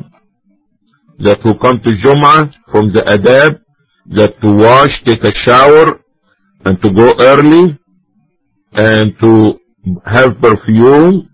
that 1.20 1.40
who 1.42 1.54
come 1.58 1.80
to 1.84 1.90
Jum'ah 2.04 2.52
from 2.72 2.92
the 2.92 3.02
adab, 3.02 3.60
that 4.16 4.32
to 4.42 4.52
wash, 4.52 4.90
take 5.06 5.22
a 5.22 5.32
shower, 5.44 6.00
and 6.64 6.82
to 6.82 6.90
go 6.90 7.14
early, 7.20 7.78
and 8.72 9.14
to 9.20 9.60
have 10.04 10.40
perfume, 10.40 11.30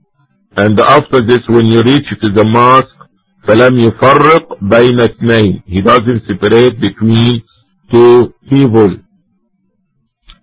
and 0.59 0.79
after 0.81 1.27
this 1.27 1.41
when 1.49 1.65
you 1.65 1.83
reach 1.83 2.09
to 2.23 2.31
the 2.33 2.45
mosque, 2.45 2.96
فَلَمْ 3.48 3.78
يُفَرِّقْ 3.78 4.60
بَيْنَ 4.62 5.00
اثْنَيْنِ 5.00 5.64
He 5.66 5.82
doesn't 5.82 6.24
separate 6.28 6.80
between 6.80 7.42
two 7.92 8.34
people. 8.50 8.98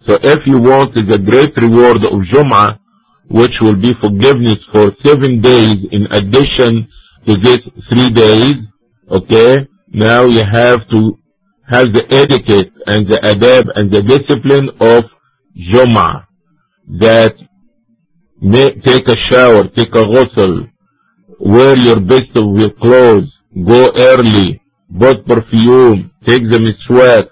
So 0.06 0.18
if 0.22 0.38
you 0.46 0.58
want 0.58 0.94
the 0.94 1.18
great 1.18 1.56
reward 1.56 2.04
of 2.04 2.18
Jum'ah, 2.32 2.78
which 3.30 3.52
will 3.60 3.76
be 3.76 3.92
forgiveness 4.02 4.58
for 4.72 4.90
seven 5.04 5.40
days 5.40 5.76
in 5.92 6.06
addition 6.10 6.88
to 7.26 7.36
this 7.36 7.60
three 7.90 8.10
days, 8.10 8.54
okay, 9.10 9.68
now 9.88 10.24
you 10.24 10.42
have 10.50 10.88
to 10.88 11.18
have 11.68 11.92
the 11.92 12.04
etiquette 12.10 12.72
and 12.86 13.06
the 13.06 13.18
adab 13.22 13.64
and 13.76 13.90
the 13.90 14.02
discipline 14.02 14.70
of 14.80 15.04
Jum'ah. 15.56 16.24
That 17.00 17.34
may, 18.40 18.70
take 18.80 19.06
a 19.08 19.16
shower, 19.30 19.64
take 19.68 19.94
a 19.94 20.04
ghusl, 20.04 20.70
wear 21.43 21.75
your 21.77 21.99
best 21.99 22.31
of 22.35 22.45
your 22.55 22.71
clothes, 22.81 23.29
go 23.53 23.91
early, 23.97 24.61
put 24.97 25.25
perfume, 25.27 26.11
take 26.25 26.43
the 26.49 26.57
miswak. 26.57 27.27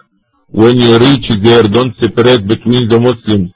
When 0.49 0.75
you 0.75 0.97
reach 0.97 1.27
there, 1.43 1.63
don't 1.63 1.95
separate 1.97 2.45
between 2.45 2.89
the 2.89 2.99
Muslims. 2.99 3.51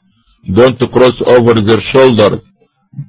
Don't 0.54 0.80
cross 0.94 1.18
over 1.26 1.56
their 1.56 1.82
shoulders. 1.94 2.39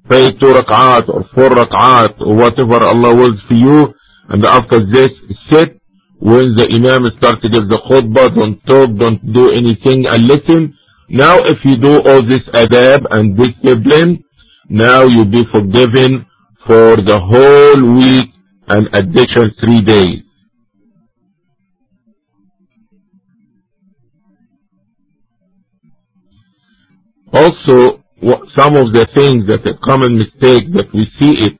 Pray 0.08 0.32
two 0.32 0.52
rak'at 0.58 1.08
or 1.08 1.24
four 1.34 1.50
rak'at 1.50 2.20
or 2.20 2.34
whatever 2.34 2.84
Allah 2.84 3.14
wills 3.14 3.40
for 3.46 3.54
you. 3.54 3.94
And 4.28 4.44
after 4.44 4.84
this, 4.84 5.10
sit. 5.50 5.80
When 6.18 6.56
the 6.56 6.66
Imam 6.74 7.04
starts 7.18 7.42
to 7.42 7.48
give 7.48 7.68
the 7.68 7.78
khutbah, 7.88 8.34
don't 8.34 8.58
talk, 8.66 8.96
don't 8.98 9.20
do 9.32 9.52
anything 9.52 10.06
and 10.06 10.26
listen. 10.26 10.74
Now 11.08 11.36
if 11.44 11.58
you 11.62 11.76
do 11.76 12.00
all 12.02 12.22
this 12.26 12.40
adab 12.54 13.04
and 13.10 13.36
discipline, 13.36 14.24
now 14.68 15.02
you'll 15.04 15.26
be 15.26 15.44
forgiven 15.52 16.26
for 16.66 16.96
the 16.96 17.18
whole 17.18 17.96
week 17.96 18.30
and 18.68 18.88
additional 18.92 19.50
three 19.60 19.82
days. 19.82 20.22
Also, 27.32 28.02
some 28.56 28.76
of 28.76 28.92
the 28.92 29.06
things 29.14 29.46
that 29.46 29.66
a 29.66 29.74
common 29.86 30.18
mistake 30.18 30.64
that 30.72 30.88
we 30.94 31.04
see 31.20 31.32
it 31.46 31.58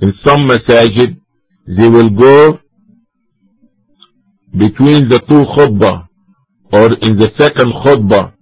in 0.00 0.12
some 0.24 0.40
masajid, 0.48 1.20
they 1.66 1.88
will 1.88 2.10
go 2.10 2.58
between 4.58 5.08
the 5.08 5.20
two 5.28 5.44
khutbah 5.54 6.08
or 6.72 6.92
in 7.02 7.16
the 7.18 7.30
second 7.38 7.72
khutbah, 7.84 8.32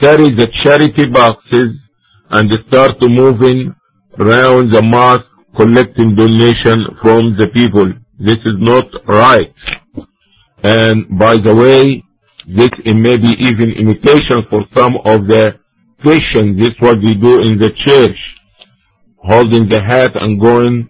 carry 0.00 0.30
the 0.34 0.48
charity 0.64 1.06
boxes 1.06 1.76
and 2.30 2.50
start 2.68 3.00
moving 3.00 3.74
around 4.18 4.72
the 4.72 4.82
mosque 4.82 5.24
collecting 5.56 6.14
donation 6.14 6.84
from 7.02 7.36
the 7.38 7.48
people. 7.52 7.92
This 8.18 8.38
is 8.44 8.56
not 8.58 8.86
right. 9.06 9.52
And 10.62 11.18
by 11.18 11.36
the 11.36 11.54
way, 11.54 12.02
this 12.48 12.70
may 12.84 13.16
be 13.16 13.34
even 13.40 13.72
imitation 13.72 14.42
for 14.48 14.64
some 14.76 14.94
of 15.04 15.26
the 15.26 15.54
Christians. 16.00 16.58
This 16.58 16.68
is 16.68 16.80
what 16.80 17.00
they 17.02 17.14
do 17.14 17.40
in 17.40 17.58
the 17.58 17.70
church, 17.84 18.18
holding 19.16 19.68
the 19.68 19.82
hat 19.82 20.12
and 20.14 20.40
going 20.40 20.88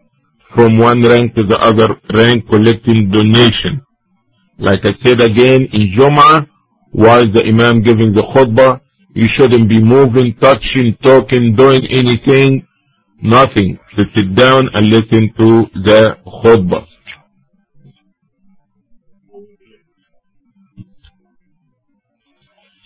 from 0.55 0.79
one 0.79 1.02
rank 1.02 1.35
to 1.35 1.42
the 1.42 1.59
other 1.59 1.88
rank 2.14 2.48
collecting 2.48 3.11
donation. 3.11 3.83
Like 4.59 4.81
I 4.85 4.92
said 5.05 5.20
again, 5.20 5.68
in 5.72 5.92
Jum'ah, 5.96 6.46
while 6.92 7.31
the 7.31 7.44
Imam 7.44 7.83
giving 7.83 8.14
the 8.14 8.22
khutbah, 8.35 8.81
you 9.14 9.29
shouldn't 9.37 9.68
be 9.68 9.83
moving, 9.83 10.37
touching, 10.40 10.96
talking, 11.02 11.55
doing 11.57 11.87
anything, 11.90 12.66
nothing. 13.22 13.79
To 13.96 14.05
sit 14.14 14.35
down 14.35 14.68
and 14.74 14.88
listen 14.88 15.33
to 15.38 15.66
the 15.74 16.16
khutbah. 16.26 16.87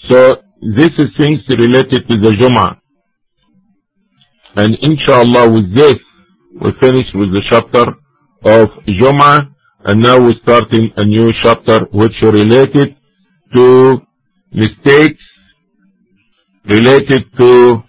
So, 0.08 0.36
this 0.62 0.90
is 0.98 1.08
things 1.16 1.40
related 1.48 2.08
to 2.08 2.16
the 2.16 2.30
Jum'ah. 2.40 2.76
And 4.56 4.76
inshallah 4.82 5.50
with 5.50 5.74
this, 5.74 5.96
we 6.60 6.72
finish 6.80 7.06
with 7.14 7.32
the 7.32 7.42
chapter 7.48 7.86
of 8.44 8.68
Jum'ah, 8.86 9.54
and 9.84 10.02
now 10.02 10.18
we're 10.20 10.38
starting 10.42 10.90
a 10.96 11.04
new 11.04 11.32
chapter 11.42 11.80
which 11.92 12.14
related 12.22 12.96
to 13.54 14.00
mistakes 14.52 15.22
related 16.64 17.24
to 17.38 17.82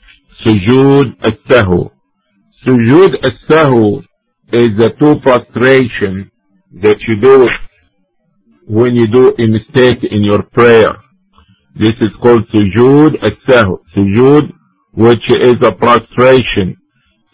sujood 0.44 1.16
al-sahu. 1.24 1.91
Sujood 2.66 3.16
al-sahu 3.24 4.04
is 4.54 4.70
the 4.78 4.92
two 5.00 5.20
prostration 5.22 6.30
that 6.84 6.98
you 7.08 7.20
do 7.20 7.50
when 8.68 8.96
you 8.96 9.08
do 9.08 9.34
a 9.40 9.48
mistake 9.48 10.04
in 10.04 10.24
your 10.24 10.44
prayer. 10.44 10.92
This 11.76 11.94
is 12.02 12.12
called 12.22 12.48
sujood 12.50 13.16
al-sahu. 13.24 13.78
Sujood, 13.96 14.52
which 14.94 15.24
is 15.30 15.56
a 15.64 15.72
prostration. 15.72 16.78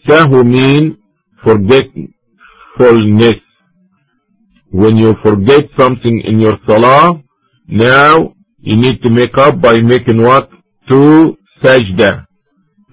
Sahu 0.06 0.46
mean 0.46 0.96
forgetfulness. 1.44 3.40
When 4.70 4.96
you 4.96 5.14
forget 5.22 5.64
something 5.78 6.20
in 6.20 6.40
your 6.40 6.56
salah, 6.66 7.22
now 7.66 8.34
you 8.60 8.76
need 8.76 9.02
to 9.02 9.10
make 9.10 9.36
up 9.36 9.60
by 9.60 9.80
making 9.80 10.22
what? 10.22 10.48
Two 10.88 11.36
sajda. 11.62 12.27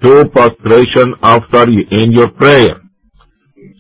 Two 0.02 0.30
prostration 0.30 1.14
after 1.24 1.70
you 1.70 1.86
end 1.92 2.14
your 2.14 2.30
prayer. 2.30 2.82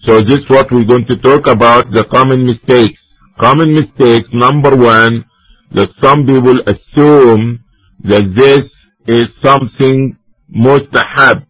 So 0.03 0.21
this 0.21 0.39
is 0.39 0.49
what 0.49 0.71
we're 0.71 0.85
going 0.85 1.05
to 1.07 1.17
talk 1.17 1.47
about, 1.47 1.91
the 1.91 2.05
common 2.05 2.45
mistakes. 2.45 2.99
Common 3.39 3.73
mistakes, 3.73 4.29
number 4.31 4.75
one, 4.75 5.25
that 5.71 5.89
some 6.01 6.25
people 6.25 6.59
assume 6.61 7.63
that 8.03 8.23
this 8.35 8.61
is 9.07 9.25
something 9.43 10.17
mustahab. 10.55 11.45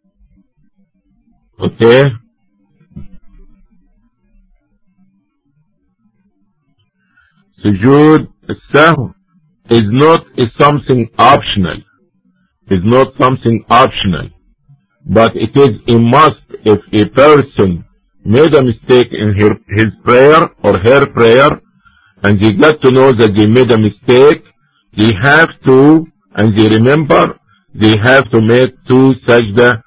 Okay? 1.60 2.06
Sujood 7.63 8.28
sahw 8.73 9.13
is 9.69 9.84
not 9.86 10.25
is 10.38 10.49
something 10.60 11.10
optional. 11.17 11.78
Is 12.69 12.84
not 12.84 13.13
something 13.19 13.63
optional. 13.69 14.30
But 15.05 15.35
it 15.35 15.55
is 15.55 15.79
a 15.87 15.99
must 15.99 16.41
if 16.63 16.79
a 16.93 17.05
person 17.09 17.85
made 18.23 18.53
a 18.55 18.63
mistake 18.63 19.09
in 19.11 19.33
her, 19.39 19.51
his 19.69 19.87
prayer 20.03 20.49
or 20.63 20.77
her 20.79 21.05
prayer 21.07 21.61
and 22.23 22.39
they 22.39 22.53
got 22.53 22.81
to 22.81 22.91
know 22.91 23.13
that 23.13 23.33
they 23.37 23.45
made 23.45 23.71
a 23.71 23.77
mistake, 23.77 24.43
they 24.97 25.11
have 25.21 25.49
to, 25.67 26.07
and 26.35 26.57
they 26.57 26.67
remember, 26.69 27.39
they 27.73 27.93
have 28.03 28.29
to 28.31 28.41
make 28.41 28.71
two 28.87 29.13
sajda 29.27 29.81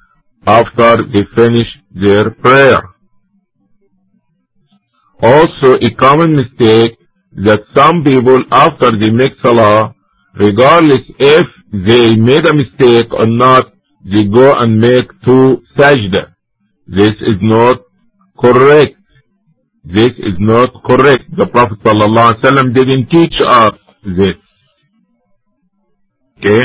after 0.47 0.99
they 1.13 1.25
finish 1.37 1.67
their 1.91 2.31
prayer. 2.31 2.81
Also, 5.21 5.75
a 5.83 5.91
common 5.95 6.35
mistake 6.35 6.97
that 7.33 7.61
some 7.77 8.05
people 8.05 8.41
after 8.53 8.93
they 8.97 9.11
make 9.11 9.33
salah, 9.43 9.95
regardless 10.39 11.05
if 11.19 11.47
they 11.73 12.17
made 12.17 12.47
a 12.47 12.55
mistake 12.55 13.13
or 13.13 13.27
not, 13.27 13.73
they 14.05 14.25
go 14.25 14.55
and 14.55 14.79
make 14.79 15.09
two 15.25 15.63
sajda. 15.77 16.35
This 16.87 17.13
is 17.21 17.39
not 17.41 17.81
correct. 18.41 18.97
This 19.85 20.11
is 20.19 20.35
not 20.39 20.71
correct. 20.85 21.25
The 21.37 21.47
Prophet 21.47 21.79
ﷺ 21.83 22.75
didn't 22.75 23.11
teach 23.11 23.35
us 23.47 23.73
this. 24.05 24.37
Okay? 26.39 26.63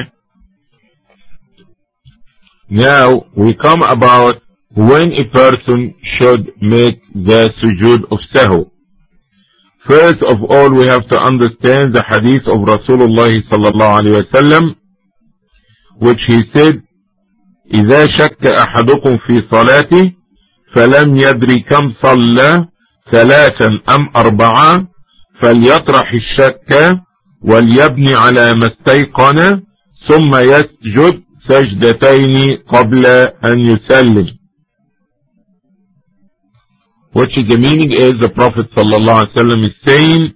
Now, 2.70 3.26
we 3.36 3.56
come 3.56 3.82
about 3.82 4.42
when 4.76 5.14
a 5.14 5.26
person 5.32 5.96
should 6.02 6.52
make 6.62 7.00
the 7.14 7.52
sujood 7.62 8.12
of 8.12 8.20
sahu. 8.34 8.70
First 9.88 10.24
of 10.24 10.38
all, 10.50 10.72
we 10.74 10.86
have 10.88 11.08
to 11.10 11.18
understand 11.18 11.94
the 11.94 12.04
hadith 12.08 12.48
of 12.48 12.60
Rasulullah 12.60 13.32
sallallahu 13.52 14.02
alaihi 14.02 14.24
wasallam, 14.24 14.76
which 16.00 16.20
he 16.28 16.42
said 16.54 16.82
إذا 17.74 18.08
شك 18.08 18.46
أحدكم 18.48 19.18
في 19.28 19.44
صلاته 19.52 20.12
فلم 20.76 21.16
يدري 21.18 21.60
كم 21.60 21.94
صلى 22.04 22.68
ثلاثا 23.12 23.80
أم 23.90 24.10
أربعة 24.16 24.88
فليطرح 25.42 26.12
الشك 26.14 27.00
وليبني 27.42 28.14
على 28.14 28.54
ما 28.56 28.68
استيقن 28.68 29.62
ثم 30.10 30.36
يسجد 30.36 31.24
سجدتين 31.50 32.58
قبل 32.74 33.06
أن 33.46 33.60
يسلم 33.60 34.28
which 37.16 37.38
is 37.38 37.46
the 37.48 37.58
meaning 37.58 37.92
is 37.92 38.14
the 38.20 38.30
Prophet 38.30 38.66
wasallam 38.76 39.66
is 39.66 39.76
saying 39.86 40.34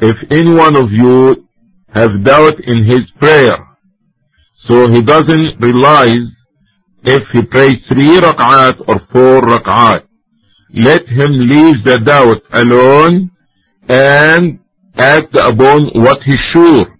if 0.00 0.16
any 0.30 0.50
one 0.50 0.74
of 0.74 0.90
you 0.90 1.46
have 1.94 2.24
doubt 2.24 2.58
in 2.64 2.84
his 2.84 3.02
prayer 3.20 3.58
so 4.66 4.88
he 4.88 5.02
doesn't 5.02 5.60
realize 5.60 6.24
if 7.02 7.22
he 7.32 7.42
prays 7.42 7.76
three 7.88 8.20
rak'at 8.20 8.80
or 8.88 9.00
four 9.12 9.42
rak'at 9.42 10.10
let 10.72 11.08
him 11.08 11.32
leave 11.32 11.84
the 11.84 11.98
doubt 11.98 12.42
alone 12.52 13.30
and 13.88 14.60
act 14.96 15.34
upon 15.34 15.86
what 15.94 16.22
he's 16.24 16.38
sure. 16.52 16.96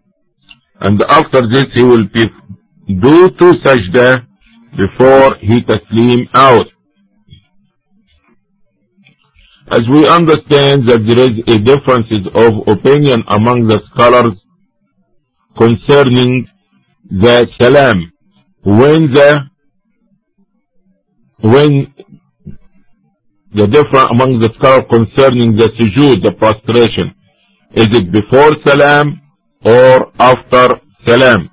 And 0.80 1.00
after 1.08 1.42
this 1.46 1.66
he 1.74 1.82
will 1.82 2.04
be, 2.08 2.26
do 2.88 3.30
two 3.38 3.52
sajda 3.62 4.26
before 4.76 5.36
he 5.40 5.60
taslim 5.60 6.28
out. 6.34 6.66
As 9.70 9.82
we 9.88 10.08
understand 10.08 10.88
that 10.88 11.04
there 11.06 11.30
is 11.30 11.38
a 11.46 11.58
differences 11.60 12.26
of 12.34 12.66
opinion 12.66 13.22
among 13.28 13.68
the 13.68 13.80
scholars 13.92 14.36
concerning 15.56 16.48
the 17.08 17.46
salam. 17.60 18.12
When 18.64 19.12
the 19.12 19.49
when 21.42 21.94
the 23.52 23.66
difference 23.66 24.10
among 24.10 24.38
the 24.38 24.50
scholars 24.58 24.84
concerning 24.90 25.56
the 25.56 25.68
sujood, 25.78 26.22
the 26.22 26.32
prostration, 26.32 27.14
is 27.74 27.88
it 27.90 28.12
before 28.12 28.54
salam 28.64 29.20
or 29.64 30.12
after 30.18 30.80
salam? 31.06 31.50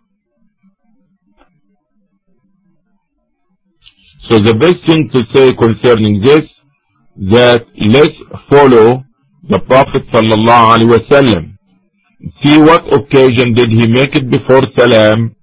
So 4.29 4.39
the 4.39 4.53
best 4.53 4.85
thing 4.85 5.09
to 5.13 5.21
say 5.33 5.53
concerning 5.53 6.21
this, 6.21 6.41
that 7.31 7.65
let's 7.87 8.13
follow 8.49 9.03
the 9.49 9.59
Prophet 9.59 10.03
sallallahu 10.13 10.71
alaihi 10.73 10.99
wasallam. 10.99 11.57
See 12.43 12.57
what 12.57 12.83
occasion 12.93 13.53
did 13.53 13.69
he 13.71 13.87
make 13.87 14.15
it 14.15 14.29
before 14.29 14.63
salam, 14.77 15.35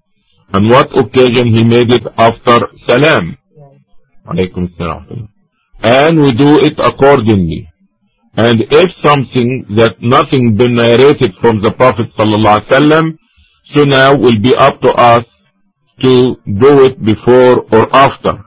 and 0.53 0.71
what 0.71 0.97
occasion 0.99 1.55
he 1.55 1.65
made 1.65 1.91
it 1.91 2.03
after 2.19 2.59
salam. 2.87 3.39
Alaykum 4.27 4.77
salam. 4.77 5.29
And 5.83 6.21
we 6.21 6.33
do 6.33 6.59
it 6.59 6.75
accordingly. 6.79 7.69
And 8.37 8.65
if 8.71 8.91
something 9.05 9.67
that 9.77 9.97
nothing 10.01 10.57
been 10.57 10.75
narrated 10.75 11.33
from 11.41 11.61
the 11.63 11.71
Prophet 11.73 12.07
sallallahu 12.19 12.61
alaihi 12.61 12.69
wasallam, 12.71 13.19
so 13.75 13.85
now 13.85 14.17
will 14.17 14.39
be 14.39 14.55
up 14.57 14.81
to 14.81 14.91
us 14.93 15.25
to 16.03 16.37
do 16.45 16.85
it 16.85 17.03
before 17.05 17.65
or 17.73 17.95
after. 17.95 18.45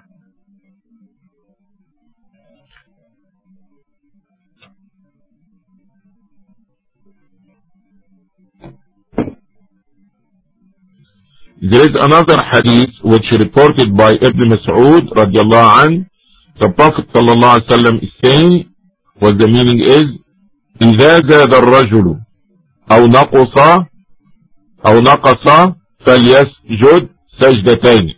There 11.59 11.81
is 11.81 11.95
another 11.99 12.37
hadith 12.51 12.91
which 13.03 13.25
reported 13.31 13.97
by 13.97 14.11
Ibn 14.11 14.49
Mas'ud 14.53 15.09
radiallahu 15.09 15.85
an. 15.85 16.09
The 16.59 16.69
Prophet 16.69 17.09
sallallahu 17.13 17.61
alaihi 17.61 17.67
wasallam 17.67 18.03
is 18.03 18.11
saying, 18.23 18.69
what 19.19 19.37
the 19.39 19.47
meaning 19.47 19.81
is, 19.81 20.05
إذا 20.81 21.19
زاد 21.27 21.53
الرجل 21.53 22.19
أو 22.91 23.07
نقص 23.07 23.57
أو 24.85 24.99
نقص 25.01 25.73
فليسجد 26.05 27.09
سجدتين. 27.41 28.13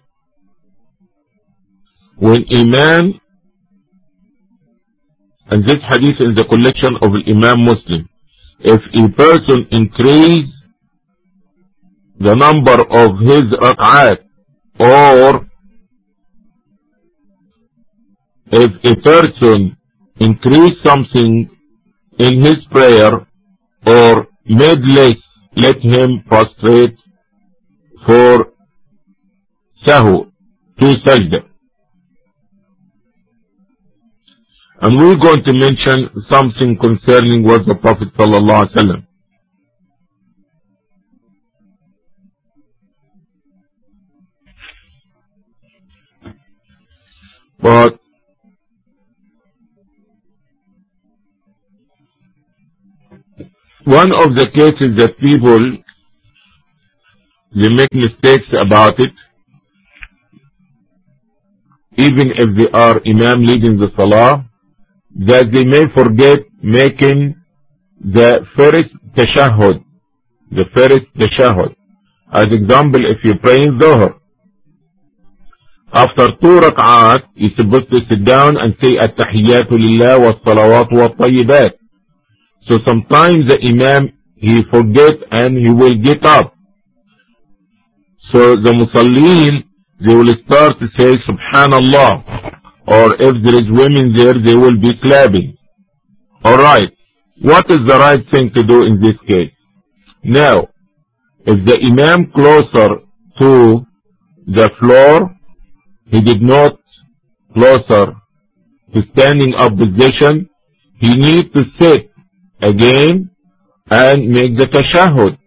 When 2.17 2.43
a 2.51 2.63
man, 2.65 3.13
and 5.49 5.63
this 5.65 5.77
hadith 5.89 6.19
is 6.19 6.35
the 6.35 6.43
collection 6.49 6.97
of 7.01 7.11
Imam 7.25 7.63
Muslim, 7.63 8.09
if 8.59 8.81
a 8.93 9.09
person 9.15 9.65
increase 9.71 10.49
the 12.19 12.35
number 12.35 12.77
of 13.01 13.19
his 13.19 13.43
rak'at 13.65 14.19
or 14.79 15.49
if 18.51 18.71
a 18.83 18.95
person 19.01 19.77
increased 20.19 20.77
something 20.85 21.49
in 22.17 22.41
his 22.41 22.57
prayer 22.71 23.25
or 23.85 24.27
made 24.45 24.79
less, 24.85 25.15
let 25.55 25.79
him 25.79 26.23
prostrate 26.27 26.97
for 28.05 28.47
sahu, 29.85 30.31
to 30.79 30.85
sajda. 31.05 31.45
And 34.81 34.97
we're 34.97 35.15
going 35.17 35.43
to 35.43 35.53
mention 35.53 36.09
something 36.29 36.77
concerning 36.77 37.43
what 37.43 37.65
the 37.65 37.75
Prophet 37.75 38.09
sallallahu 38.17 39.05
But 47.61 47.99
one 53.83 54.11
of 54.23 54.35
the 54.35 54.47
cases 54.53 54.95
that 54.97 55.17
people 55.19 55.59
they 57.55 57.69
make 57.69 57.93
mistakes 57.93 58.45
about 58.65 58.99
it, 58.99 59.11
even 61.97 62.31
if 62.37 62.55
they 62.57 62.69
are 62.71 63.01
imam 63.07 63.41
leading 63.41 63.77
the 63.77 63.89
salah, 63.97 64.45
that 65.27 65.51
they 65.51 65.65
may 65.65 65.85
forget 65.93 66.39
making 66.61 67.35
the 67.99 68.45
first 68.55 68.89
tashahhud, 69.15 69.83
the 70.51 70.65
first 70.75 71.05
tashahhud. 71.17 71.75
As 72.31 72.45
example, 72.45 73.01
if 73.09 73.17
you 73.23 73.33
pray 73.41 73.63
in 73.63 73.79
Dhuhr, 73.79 74.18
after 75.93 76.29
two 76.41 76.59
rak'at, 76.61 77.23
you're 77.35 77.51
supposed 77.57 77.91
to 77.91 77.99
sit 78.09 78.23
down 78.23 78.57
and 78.57 78.75
say 78.81 78.95
At-Tahiyyatu 78.97 79.71
Lillah 79.71 80.19
wa 80.19 80.33
salawatu 80.45 80.93
wa 80.93 81.07
tayyibat. 81.09 81.71
So 82.67 82.77
sometimes 82.85 83.47
the 83.47 83.57
Imam, 83.63 84.13
he 84.35 84.63
forget 84.71 85.15
and 85.31 85.57
he 85.57 85.69
will 85.69 85.95
get 85.95 86.23
up. 86.25 86.53
So 88.31 88.55
the 88.55 88.71
Musallin, 88.71 89.63
they 90.05 90.13
will 90.13 90.33
start 90.45 90.79
to 90.79 90.87
say 90.97 91.17
Subhanallah. 91.27 92.55
Or 92.87 93.15
if 93.15 93.43
there 93.43 93.55
is 93.55 93.69
women 93.69 94.13
there, 94.15 94.35
they 94.35 94.55
will 94.55 94.77
be 94.79 94.93
clapping. 95.01 95.57
Alright. 96.45 96.93
What 97.41 97.69
is 97.71 97.79
the 97.87 97.97
right 97.97 98.23
thing 98.31 98.51
to 98.53 98.63
do 98.63 98.83
in 98.83 99.01
this 99.01 99.15
case? 99.27 99.51
Now, 100.23 100.67
if 101.45 101.65
the 101.65 101.79
Imam 101.83 102.31
closer 102.31 103.01
to 103.39 103.85
the 104.45 104.69
floor, 104.79 105.35
he 106.11 106.21
did 106.21 106.41
not 106.41 106.77
closer 107.53 108.13
to 108.93 109.01
standing 109.13 109.53
up 109.55 109.77
position, 109.77 110.49
he 110.99 111.13
need 111.15 111.53
to 111.53 111.63
sit 111.79 112.11
again 112.61 113.29
and 113.89 114.29
make 114.29 114.57
the 114.57 114.65
tashahhud. 114.65 115.37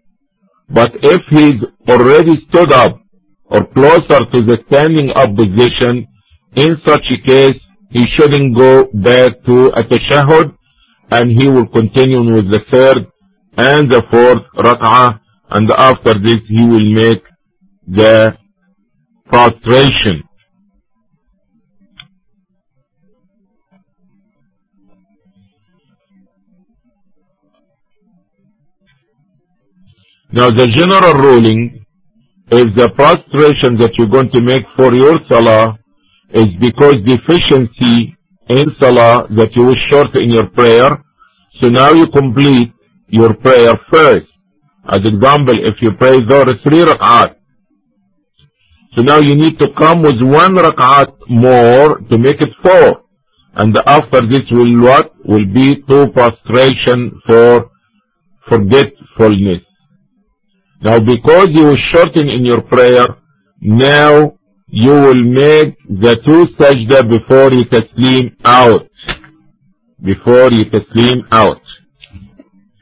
But 0.69 0.91
if 1.03 1.21
he's 1.29 1.61
already 1.87 2.35
stood 2.49 2.71
up 2.73 2.99
or 3.45 3.65
closer 3.67 4.19
to 4.33 4.41
the 4.41 4.57
standing 4.67 5.11
up 5.11 5.35
position, 5.35 6.07
in 6.55 6.77
such 6.85 7.05
a 7.11 7.17
case, 7.17 7.59
he 7.89 8.05
shouldn't 8.15 8.55
go 8.55 8.85
back 8.93 9.31
to 9.45 9.67
a 9.67 9.83
tashahhud 9.83 10.55
and 11.11 11.31
he 11.31 11.47
will 11.47 11.67
continue 11.67 12.23
with 12.35 12.49
the 12.49 12.61
third 12.71 13.05
and 13.57 13.91
the 13.91 14.01
fourth 14.09 14.43
rak'ah 14.57 15.19
and 15.51 15.69
after 15.71 16.13
this 16.19 16.41
he 16.47 16.63
will 16.65 16.89
make 16.91 17.23
the 17.87 18.35
prostration. 19.27 20.23
Now 30.33 30.49
the 30.49 30.67
general 30.67 31.13
ruling, 31.13 31.83
is 32.51 32.65
the 32.75 32.89
prostration 32.95 33.77
that 33.77 33.91
you're 33.97 34.07
going 34.07 34.29
to 34.31 34.41
make 34.41 34.65
for 34.75 34.93
your 34.93 35.17
salah 35.29 35.77
is 36.31 36.47
because 36.59 36.95
deficiency 37.05 38.17
in 38.49 38.65
salah 38.79 39.27
that 39.37 39.55
you 39.55 39.65
wish 39.65 39.77
short 39.89 40.15
in 40.15 40.29
your 40.29 40.47
prayer, 40.49 40.89
so 41.61 41.69
now 41.69 41.91
you 41.93 42.07
complete 42.07 42.73
your 43.07 43.33
prayer 43.33 43.73
first. 43.91 44.27
As 44.89 44.99
example, 44.99 45.55
if 45.55 45.75
you 45.81 45.91
pray 45.93 46.19
Dhuhr 46.19 46.61
three 46.63 46.83
rak'at, 46.83 47.35
So 48.95 49.01
now 49.01 49.17
you 49.17 49.35
need 49.35 49.57
to 49.59 49.67
come 49.79 50.01
with 50.01 50.21
one 50.21 50.55
rak'at 50.55 51.13
more 51.29 51.99
to 52.09 52.17
make 52.17 52.41
it 52.41 52.53
four. 52.63 53.03
And 53.55 53.75
after 53.85 54.21
this 54.27 54.43
will 54.51 54.81
what? 54.81 55.13
Will 55.25 55.45
be 55.45 55.81
two 55.89 56.09
prostration 56.11 57.21
for 57.25 57.71
forgetfulness. 58.49 59.61
Now 60.83 60.99
because 60.99 61.47
you 61.51 61.63
will 61.63 61.77
shorten 61.93 62.27
in 62.27 62.45
your 62.45 62.61
prayer, 62.61 63.05
now 63.61 64.37
you 64.67 64.91
will 64.91 65.23
make 65.23 65.77
the 65.87 66.17
two 66.25 66.47
sajda 66.57 67.09
before 67.09 67.53
you 67.53 67.63
taslim 67.65 68.35
out. 68.43 68.89
Before 70.03 70.51
you 70.51 70.65
taslim 70.65 71.21
out. 71.31 71.61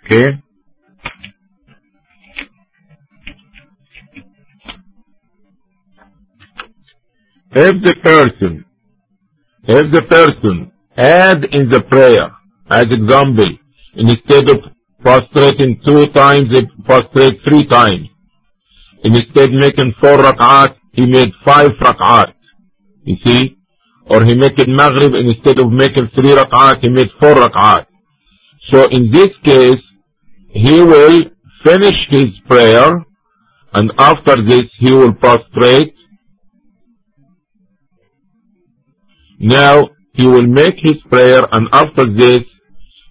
Okay? 0.05 0.41
If 7.53 7.83
the 7.83 7.95
person, 8.01 8.65
if 9.63 9.91
the 9.91 10.01
person 10.03 10.71
add 10.97 11.43
in 11.51 11.69
the 11.69 11.81
prayer, 11.81 12.31
as 12.71 12.85
example, 12.89 13.49
instead 13.93 14.49
of 14.49 14.57
prostrating 15.01 15.79
two 15.85 16.07
times, 16.07 16.49
he 16.51 16.61
prostrate 16.85 17.39
three 17.43 17.65
times. 17.65 18.07
Instead 19.03 19.51
making 19.51 19.93
four 19.99 20.17
rak'at, 20.17 20.75
he 20.93 21.05
made 21.05 21.31
five 21.45 21.71
rak'at. 21.81 22.33
You 23.03 23.17
see? 23.25 23.57
Or 24.05 24.23
he 24.23 24.35
make 24.35 24.59
it 24.59 24.67
maghrib, 24.67 25.13
instead 25.15 25.59
of 25.59 25.71
making 25.71 26.09
three 26.15 26.35
rak'at, 26.35 26.81
he 26.81 26.89
made 26.89 27.09
four 27.19 27.33
rak'at. 27.33 27.85
So 28.69 28.87
in 28.89 29.11
this 29.11 29.29
case, 29.43 29.81
he 30.49 30.81
will 30.81 31.21
finish 31.63 31.95
his 32.09 32.29
prayer, 32.47 33.03
and 33.73 33.91
after 33.97 34.35
this 34.43 34.65
he 34.77 34.91
will 34.91 35.13
prostrate. 35.13 35.95
Now 39.39 39.89
he 40.13 40.27
will 40.27 40.45
make 40.45 40.75
his 40.77 40.97
prayer, 41.09 41.41
and 41.51 41.67
after 41.71 42.05
this 42.05 42.43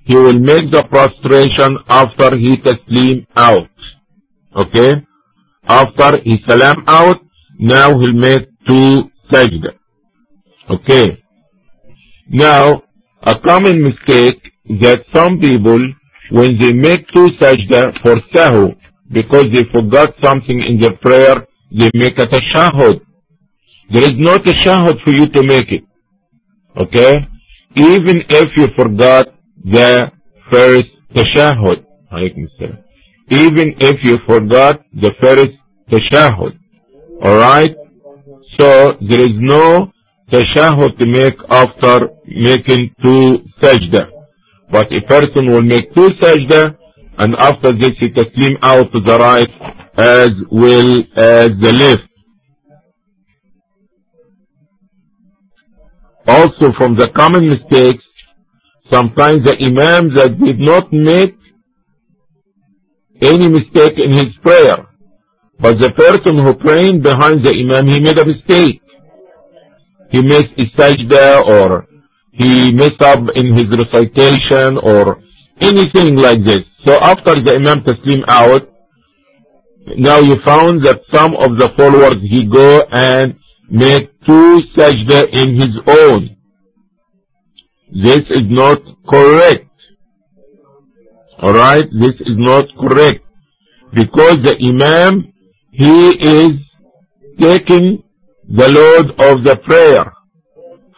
he 0.05 0.17
will 0.17 0.39
make 0.39 0.71
the 0.71 0.83
prostration 0.91 1.79
after 1.89 2.37
he 2.37 2.57
taslim 2.57 3.27
out. 3.37 3.69
Okay? 4.57 5.07
After 5.69 6.21
he 6.25 6.43
salam 6.49 6.85
out, 6.87 7.21
now 7.59 7.99
he'll 7.99 8.13
make 8.13 8.49
two 8.67 9.11
sajda. 9.31 9.73
Okay? 10.71 11.23
Now, 12.29 12.83
a 13.23 13.39
common 13.41 13.83
mistake 13.83 14.41
that 14.81 15.05
some 15.15 15.39
people, 15.39 15.81
when 16.31 16.59
they 16.59 16.73
make 16.73 17.07
two 17.09 17.29
sajda 17.41 18.01
for 18.03 18.17
sahu, 18.33 18.77
because 19.13 19.47
they 19.53 19.65
forgot 19.73 20.15
something 20.23 20.63
in 20.63 20.81
their 20.81 20.97
prayer, 20.97 21.47
they 21.73 21.91
make 21.95 22.19
a 22.19 22.27
tashahud. 22.27 23.01
There 23.93 24.03
is 24.05 24.17
no 24.17 24.39
tashahud 24.39 25.03
for 25.05 25.11
you 25.11 25.29
to 25.29 25.43
make 25.43 25.71
it. 25.73 25.85
Okay? 26.77 27.19
Even 27.77 28.23
if 28.29 28.49
you 28.57 28.69
forgot 28.77 29.29
the 29.65 30.11
first 30.51 30.87
tashahud. 31.15 31.85
Even 33.31 33.75
if 33.81 33.97
you 34.03 34.19
forgot 34.27 34.81
the 34.93 35.13
first 35.21 35.53
tashahud. 35.91 36.59
Alright? 37.25 37.77
So 38.59 38.93
there 39.01 39.21
is 39.21 39.37
no 39.37 39.93
tashahud 40.31 40.99
to 40.99 41.07
make 41.07 41.37
after 41.49 42.09
making 42.27 42.95
two 43.03 43.39
sajda. 43.63 44.11
But 44.71 44.93
a 44.93 45.01
person 45.07 45.51
will 45.51 45.63
make 45.63 45.95
two 45.95 46.11
sajda 46.11 46.77
and 47.19 47.35
after 47.37 47.73
this 47.73 47.93
he 47.99 48.09
taslim 48.09 48.57
out 48.63 48.91
to 48.93 49.01
the 49.01 49.19
right 49.19 49.51
as 49.97 50.31
well 50.51 50.99
as 51.17 51.51
the 51.61 51.73
left. 51.73 52.09
Also 56.27 56.73
from 56.79 56.95
the 56.97 57.09
common 57.15 57.49
mistakes, 57.49 58.05
sometimes 58.91 59.45
the 59.45 59.57
imam 59.61 60.15
that 60.15 60.39
did 60.39 60.59
not 60.59 60.93
make 60.93 61.37
any 63.23 63.49
mistake 63.49 63.99
in 63.99 64.11
his 64.13 64.35
prayer, 64.43 64.87
but 65.59 65.79
the 65.79 65.93
person 65.93 66.39
who 66.39 66.55
praying 66.55 67.03
behind 67.03 67.45
the 67.45 67.53
imam, 67.53 67.87
he 67.87 68.01
made 68.01 68.19
a 68.19 68.25
mistake. 68.25 68.81
He 70.11 70.23
missed 70.23 70.53
a 70.59 70.65
sajda 70.77 71.47
or 71.47 71.87
he 72.33 72.73
messed 72.73 73.03
up 73.03 73.21
in 73.35 73.55
his 73.55 73.67
recitation 73.69 74.79
or 74.83 75.23
anything 75.61 76.17
like 76.17 76.43
this. 76.45 76.65
So 76.87 76.99
after 77.01 77.35
the 77.35 77.55
imam 77.57 77.85
taslim 77.85 78.25
out, 78.27 78.69
now 79.97 80.19
you 80.19 80.37
found 80.45 80.85
that 80.85 81.01
some 81.13 81.35
of 81.37 81.59
the 81.59 81.69
followers, 81.77 82.17
he 82.23 82.47
go 82.47 82.83
and 82.91 83.35
make 83.71 84.11
two 84.27 84.63
sajda 84.77 85.29
in 85.33 85.57
his 85.57 85.75
own. 85.87 86.37
This 87.93 88.23
is 88.31 88.45
not 88.49 88.81
correct. 89.09 89.67
Alright, 91.43 91.89
this 91.99 92.15
is 92.21 92.37
not 92.37 92.67
correct. 92.79 93.25
Because 93.93 94.37
the 94.45 94.57
Imam, 94.61 95.33
he 95.71 96.11
is 96.11 96.53
taking 97.41 98.03
the 98.49 98.69
load 98.69 99.11
of 99.21 99.45
the 99.45 99.57
prayer 99.65 100.13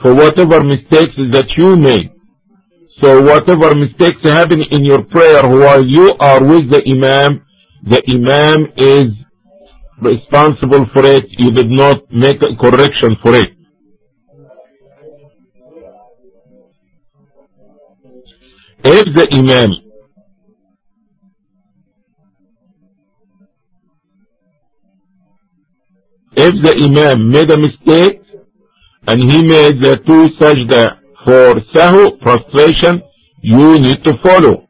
for 0.01 0.15
whatever 0.15 0.63
mistakes 0.65 1.15
that 1.17 1.47
you 1.57 1.77
made. 1.77 2.11
So 3.03 3.23
whatever 3.23 3.75
mistakes 3.75 4.21
happen 4.23 4.63
in 4.71 4.85
your 4.85 5.03
prayer 5.05 5.43
while 5.49 5.85
you 5.85 6.15
are 6.21 6.43
with 6.43 6.71
the 6.71 6.83
Imam, 6.87 7.45
the 7.85 8.03
Imam 8.09 8.67
is 8.77 9.07
responsible 10.01 10.87
for 10.93 11.05
it. 11.07 11.25
You 11.31 11.53
did 11.53 11.71
not 11.71 12.11
make 12.13 12.43
a 12.43 12.55
correction 12.57 13.17
for 13.23 13.35
it. 13.35 13.53
If 18.85 19.15
the 19.15 19.29
Imam 19.33 19.71
if 26.37 26.55
the 26.63 26.75
Imam 26.85 27.31
made 27.31 27.51
a 27.51 27.57
mistake 27.57 28.23
and 29.07 29.23
he 29.23 29.43
made 29.43 29.81
the 29.83 29.99
two 30.07 30.29
sajda 30.41 30.99
for 31.25 31.55
sahu, 31.75 32.21
prostration, 32.21 33.03
you 33.41 33.79
need 33.79 34.03
to 34.05 34.15
follow. 34.23 34.67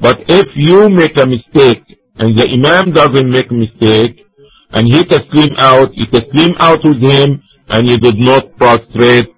But 0.00 0.18
if 0.28 0.46
you 0.56 0.88
make 0.90 1.16
a 1.16 1.26
mistake 1.26 1.82
and 2.16 2.36
the 2.36 2.48
Imam 2.52 2.92
doesn't 2.92 3.30
make 3.30 3.50
mistake 3.52 4.26
and 4.72 4.88
he 4.88 5.02
taslim 5.04 5.54
out, 5.58 5.94
you 5.94 6.06
taslim 6.06 6.56
out 6.58 6.82
with 6.84 7.00
him 7.00 7.40
and 7.68 7.88
you 7.88 7.98
did 7.98 8.18
not 8.18 8.56
prostrate 8.56 9.28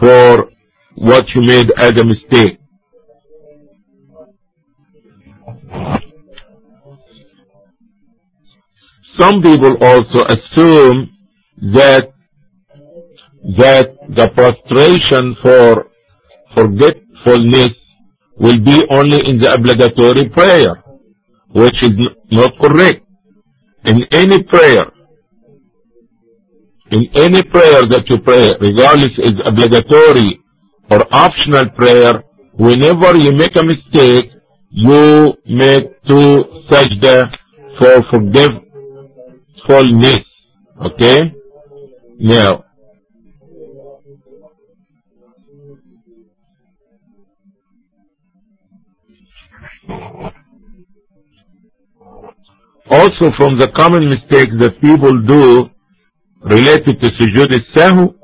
for 0.00 0.50
what 0.96 1.24
you 1.34 1.42
made 1.42 1.70
as 1.76 1.92
a 1.96 2.04
mistake. 2.04 2.57
Some 9.18 9.42
people 9.42 9.76
also 9.80 10.24
assume 10.26 11.10
that 11.74 12.12
that 13.58 13.94
the 14.08 14.28
prostration 14.36 15.36
for 15.42 15.86
forgetfulness 16.54 17.70
will 18.36 18.60
be 18.60 18.84
only 18.90 19.18
in 19.28 19.38
the 19.38 19.52
obligatory 19.52 20.28
prayer, 20.28 20.82
which 21.50 21.82
is 21.82 21.90
not 22.30 22.52
correct. 22.60 23.04
In 23.84 24.04
any 24.12 24.42
prayer, 24.44 24.86
in 26.90 27.06
any 27.14 27.42
prayer 27.42 27.82
that 27.86 28.04
you 28.08 28.18
pray, 28.18 28.52
regardless 28.60 29.12
is 29.18 29.34
obligatory 29.44 30.40
or 30.90 31.04
optional 31.12 31.66
prayer, 31.70 32.22
whenever 32.54 33.16
you 33.16 33.32
make 33.32 33.56
a 33.56 33.64
mistake, 33.64 34.30
you 34.70 35.32
make 35.46 35.84
two 36.06 36.44
sajda 36.70 37.34
for 37.78 38.02
forgetfulness. 39.66 40.24
Okay? 40.84 41.32
Now, 42.20 42.64
also 52.90 53.30
from 53.36 53.58
the 53.58 53.68
common 53.76 54.08
mistakes 54.08 54.52
that 54.58 54.80
people 54.80 55.12
do 55.22 55.68
related 56.42 57.00
to 57.00 57.10
sujood 57.18 57.52
sahu 57.74 58.14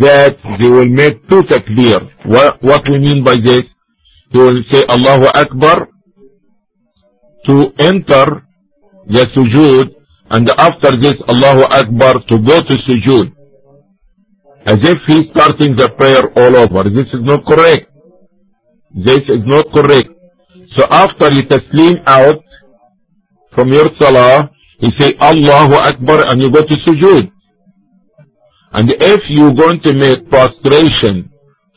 that 0.00 0.36
they 0.58 0.68
will 0.68 0.86
make 0.88 1.28
two 1.28 1.42
takbir. 1.42 2.08
What, 2.26 2.62
what 2.62 2.82
we 2.88 2.98
mean 2.98 3.24
by 3.24 3.36
this? 3.36 3.62
They 4.32 4.38
will 4.40 4.62
say 4.70 4.82
Allahu 4.88 5.26
Akbar 5.34 5.88
to 7.46 7.72
enter 7.78 8.46
the 9.06 9.26
sujood 9.36 9.94
and 10.30 10.50
after 10.58 10.96
this 10.96 11.14
Allahu 11.28 11.62
Akbar 11.80 12.14
to 12.28 12.38
go 12.38 12.60
to 12.60 12.74
sujood. 12.86 13.32
As 14.66 14.78
if 14.82 14.98
he's 15.06 15.26
starting 15.30 15.76
the 15.76 15.90
prayer 15.90 16.24
all 16.36 16.56
over. 16.56 16.88
This 16.88 17.08
is 17.12 17.20
not 17.20 17.44
correct. 17.44 17.90
This 18.94 19.20
is 19.28 19.44
not 19.44 19.66
correct. 19.72 20.08
So 20.76 20.86
after 20.90 21.30
you 21.32 21.42
taslim 21.42 22.02
out 22.06 22.42
from 23.54 23.68
your 23.68 23.90
salah, 24.00 24.50
You 24.80 24.90
say 24.98 25.14
Allahu 25.20 25.74
Akbar 25.74 26.24
and 26.28 26.42
you 26.42 26.50
go 26.50 26.60
to 26.60 26.74
sujood. 26.84 27.30
And 28.72 28.90
if 29.00 29.20
you're 29.28 29.54
going 29.54 29.80
to 29.80 29.94
make 29.94 30.28
prostration 30.28 31.30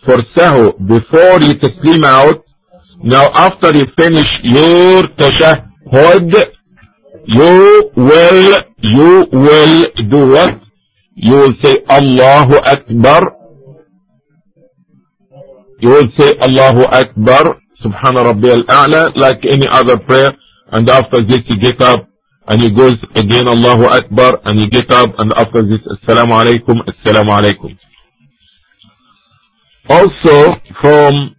for 0.05 0.17
sahu 0.35 0.73
before 0.87 1.39
you 1.41 1.53
taslim 1.53 2.03
out, 2.03 2.43
now 3.03 3.29
after 3.33 3.71
you 3.77 3.85
finish 3.97 4.27
your 4.43 5.03
tashahhud, 5.21 6.33
you 7.27 7.91
will, 7.95 8.57
you 8.79 9.25
will 9.31 9.85
do 10.09 10.29
what? 10.31 10.61
You 11.15 11.33
will 11.33 11.53
say 11.63 11.83
Allahu 11.89 12.55
Akbar. 12.63 13.21
You 15.79 15.89
will 15.89 16.07
say 16.17 16.33
Allahu 16.41 16.83
Akbar, 16.85 17.57
Subhana 17.83 18.23
Rabbi 18.25 18.49
al-A'la, 18.49 19.15
like 19.17 19.43
any 19.49 19.67
other 19.69 19.97
prayer. 19.97 20.31
And 20.71 20.89
after 20.89 21.23
this 21.23 21.41
you 21.47 21.57
get 21.59 21.81
up 21.81 22.07
and 22.47 22.61
he 22.61 22.69
goes 22.71 22.95
again 23.15 23.47
Allahu 23.47 23.85
Akbar 23.85 24.39
and 24.45 24.59
you 24.59 24.69
get 24.69 24.89
up 24.91 25.09
and 25.17 25.31
after 25.35 25.61
this 25.63 25.79
Assalamu 25.85 26.31
alaikum, 26.41 26.75
Assalamu 26.87 27.31
alaikum. 27.39 27.77
Also 29.89 30.55
from 30.81 31.35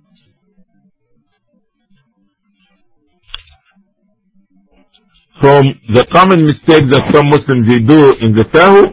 from 5.40 5.64
the 5.94 6.04
common 6.12 6.44
mistake 6.44 6.84
that 6.90 7.02
some 7.12 7.28
Muslims 7.30 7.68
they 7.68 7.78
do 7.80 8.14
in 8.20 8.34
the 8.34 8.44
sahu, 8.54 8.92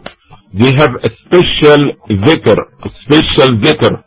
they 0.54 0.72
have 0.78 0.94
a 1.04 1.10
special 1.26 1.92
dhikr, 2.10 2.58
a 2.84 2.90
special 3.04 3.50
dhikr 3.60 4.04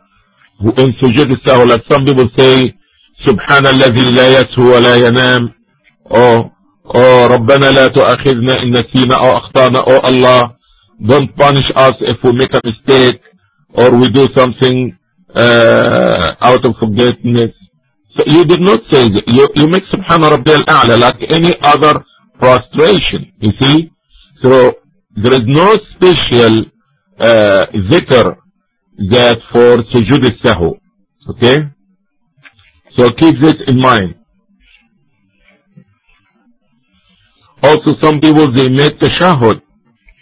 in 0.81 0.91
sujood 1.01 1.31
sahu. 1.45 1.67
Like 1.67 1.83
some 1.89 2.05
people 2.05 2.29
say, 2.37 2.75
سبحان 3.27 3.67
الذي 3.67 4.09
لا 4.15 4.39
يسهو 4.39 4.73
ولا 4.75 4.95
ينام 4.95 5.53
or 6.05 6.51
Oh 6.95 7.27
ربنا 7.31 7.65
لا 7.71 7.87
تؤاخذنا 7.87 8.63
إن 8.63 8.69
نسينا 8.77 9.15
أو 9.15 9.37
أخطأنا 9.37 9.79
Oh 9.87 9.99
Allah 10.03 10.55
don't 11.05 11.35
punish 11.35 11.69
us 11.75 11.93
if 11.99 12.17
we 12.23 12.31
make 12.33 12.53
a 12.53 12.61
mistake 12.63 13.21
or 13.73 13.91
we 13.91 14.09
do 14.09 14.27
something 14.35 14.97
uh, 15.35 16.33
out 16.41 16.65
of 16.65 16.75
forgetfulness. 16.79 17.51
So 18.17 18.23
you 18.25 18.43
did 18.45 18.61
not 18.61 18.79
say 18.89 19.07
that. 19.09 19.23
You, 19.27 19.47
you 19.55 19.67
make 19.67 19.83
Subhana 19.85 20.31
Rabbi 20.31 20.51
al-A'la 20.51 20.97
like 20.99 21.21
any 21.29 21.53
other 21.61 22.03
prostration. 22.39 23.31
You 23.39 23.51
see? 23.59 23.91
So 24.41 24.73
there 25.15 25.33
is 25.33 25.45
no 25.45 25.77
special 25.93 26.65
uh, 27.19 27.65
zikr 27.89 28.35
that 29.11 29.37
for 29.51 29.77
sujood 29.91 30.25
al-sahu. 30.25 30.79
Okay? 31.29 31.57
So 32.97 33.09
keep 33.11 33.39
this 33.41 33.55
in 33.67 33.79
mind. 33.79 34.15
Also 37.61 37.93
some 38.01 38.19
people 38.19 38.51
they 38.53 38.69
make 38.69 38.97
tashahud. 38.99 39.61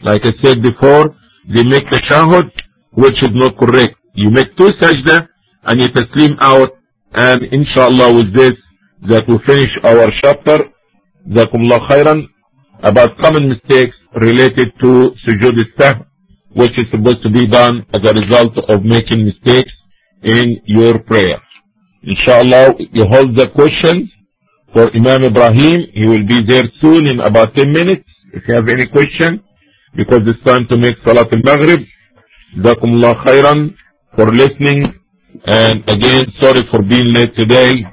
Like 0.01 0.21
I 0.25 0.33
said 0.43 0.61
before, 0.61 1.15
they 1.53 1.63
make 1.63 1.85
tashahud 1.85 2.49
which 2.91 3.21
is 3.21 3.29
not 3.33 3.57
correct. 3.57 3.95
You 4.13 4.31
make 4.31 4.55
two 4.57 4.71
sajda 4.81 5.27
and 5.63 5.79
you 5.79 5.87
taslim 5.89 6.35
out 6.39 6.71
and 7.13 7.43
inshallah 7.43 8.13
with 8.15 8.33
this 8.33 8.53
that 9.07 9.27
we 9.27 9.37
finish 9.45 9.69
our 9.83 10.11
chapter. 10.23 10.65
Jazakumullah 11.29 11.87
khairan 11.89 12.27
about 12.83 13.17
common 13.19 13.49
mistakes 13.49 13.95
related 14.15 14.71
to 14.81 15.11
sujood 15.25 15.57
sahw 15.77 16.05
which 16.53 16.77
is 16.79 16.85
supposed 16.91 17.21
to 17.23 17.29
be 17.29 17.45
done 17.45 17.85
as 17.93 18.01
a 18.09 18.13
result 18.13 18.57
of 18.69 18.83
making 18.83 19.25
mistakes 19.25 19.71
in 20.23 20.59
your 20.65 20.97
prayer. 20.99 21.39
Inshallah, 22.03 22.73
you 22.79 23.05
hold 23.05 23.35
the 23.35 23.47
questions 23.49 24.09
for 24.73 24.89
Imam 24.95 25.23
Ibrahim. 25.23 25.81
He 25.93 26.07
will 26.07 26.25
be 26.25 26.43
there 26.45 26.63
soon 26.81 27.07
in 27.07 27.19
about 27.19 27.55
10 27.55 27.71
minutes. 27.71 28.05
If 28.33 28.47
you 28.47 28.55
have 28.55 28.67
any 28.69 28.87
question, 28.87 29.43
because 29.95 30.21
it's 30.25 30.43
time 30.43 30.67
to 30.69 30.77
make 30.77 30.95
Salat 31.05 31.27
al-Maghrib. 31.33 31.81
Jazakumullah 32.57 33.23
khairan 33.25 33.75
for 34.15 34.31
listening. 34.31 34.93
And 35.45 35.83
again, 35.87 36.33
sorry 36.41 36.61
for 36.71 36.81
being 36.81 37.13
late 37.13 37.35
today. 37.35 37.85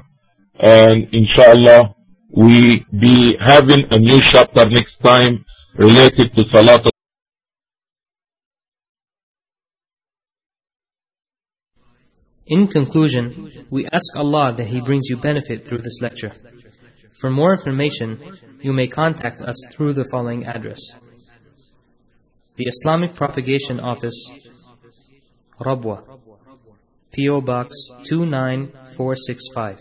And 0.58 1.06
inshallah, 1.12 1.93
we 2.36 2.84
be 2.90 3.36
having 3.40 3.84
a 3.90 3.98
new 3.98 4.20
chapter 4.32 4.68
next 4.68 4.98
time 5.02 5.44
related 5.76 6.34
to 6.34 6.44
Salat 6.52 6.84
In 12.46 12.66
conclusion, 12.68 13.66
we 13.70 13.86
ask 13.86 14.16
Allah 14.16 14.52
that 14.56 14.66
He 14.66 14.80
brings 14.80 15.06
you 15.08 15.16
benefit 15.16 15.66
through 15.66 15.78
this 15.78 16.02
lecture. 16.02 16.32
For 17.18 17.30
more 17.30 17.54
information, 17.54 18.20
you 18.60 18.72
may 18.72 18.86
contact 18.86 19.40
us 19.40 19.56
through 19.72 19.94
the 19.94 20.04
following 20.10 20.44
address. 20.44 20.80
The 22.56 22.66
Islamic 22.66 23.14
Propagation 23.14 23.80
Office, 23.80 24.30
Rabwa, 25.58 26.02
P.O. 27.12 27.40
Box 27.40 27.72
29465, 28.10 29.78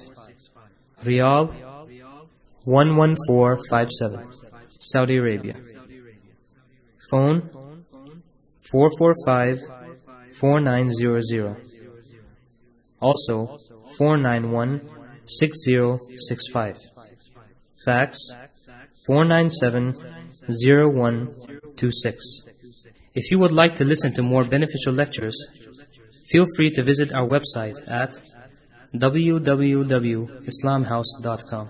Riyadh 1.03 1.72
11457, 2.65 4.27
Saudi 4.79 5.17
Arabia. 5.17 5.55
Phone 7.09 7.49
445 8.71 9.59
4900. 10.39 11.57
Also 12.99 13.57
491 13.97 14.81
6065. 15.25 16.77
Fax 17.85 18.17
497 19.05 19.93
0126. 20.47 22.23
If 23.13 23.29
you 23.29 23.37
would 23.39 23.51
like 23.51 23.75
to 23.75 23.83
listen 23.85 24.13
to 24.13 24.23
more 24.23 24.45
beneficial 24.45 24.93
lectures, 24.93 25.35
feel 26.29 26.45
free 26.55 26.69
to 26.71 26.81
visit 26.81 27.13
our 27.13 27.27
website 27.27 27.75
at 27.87 28.19
www.islamhouse.com. 28.95 31.69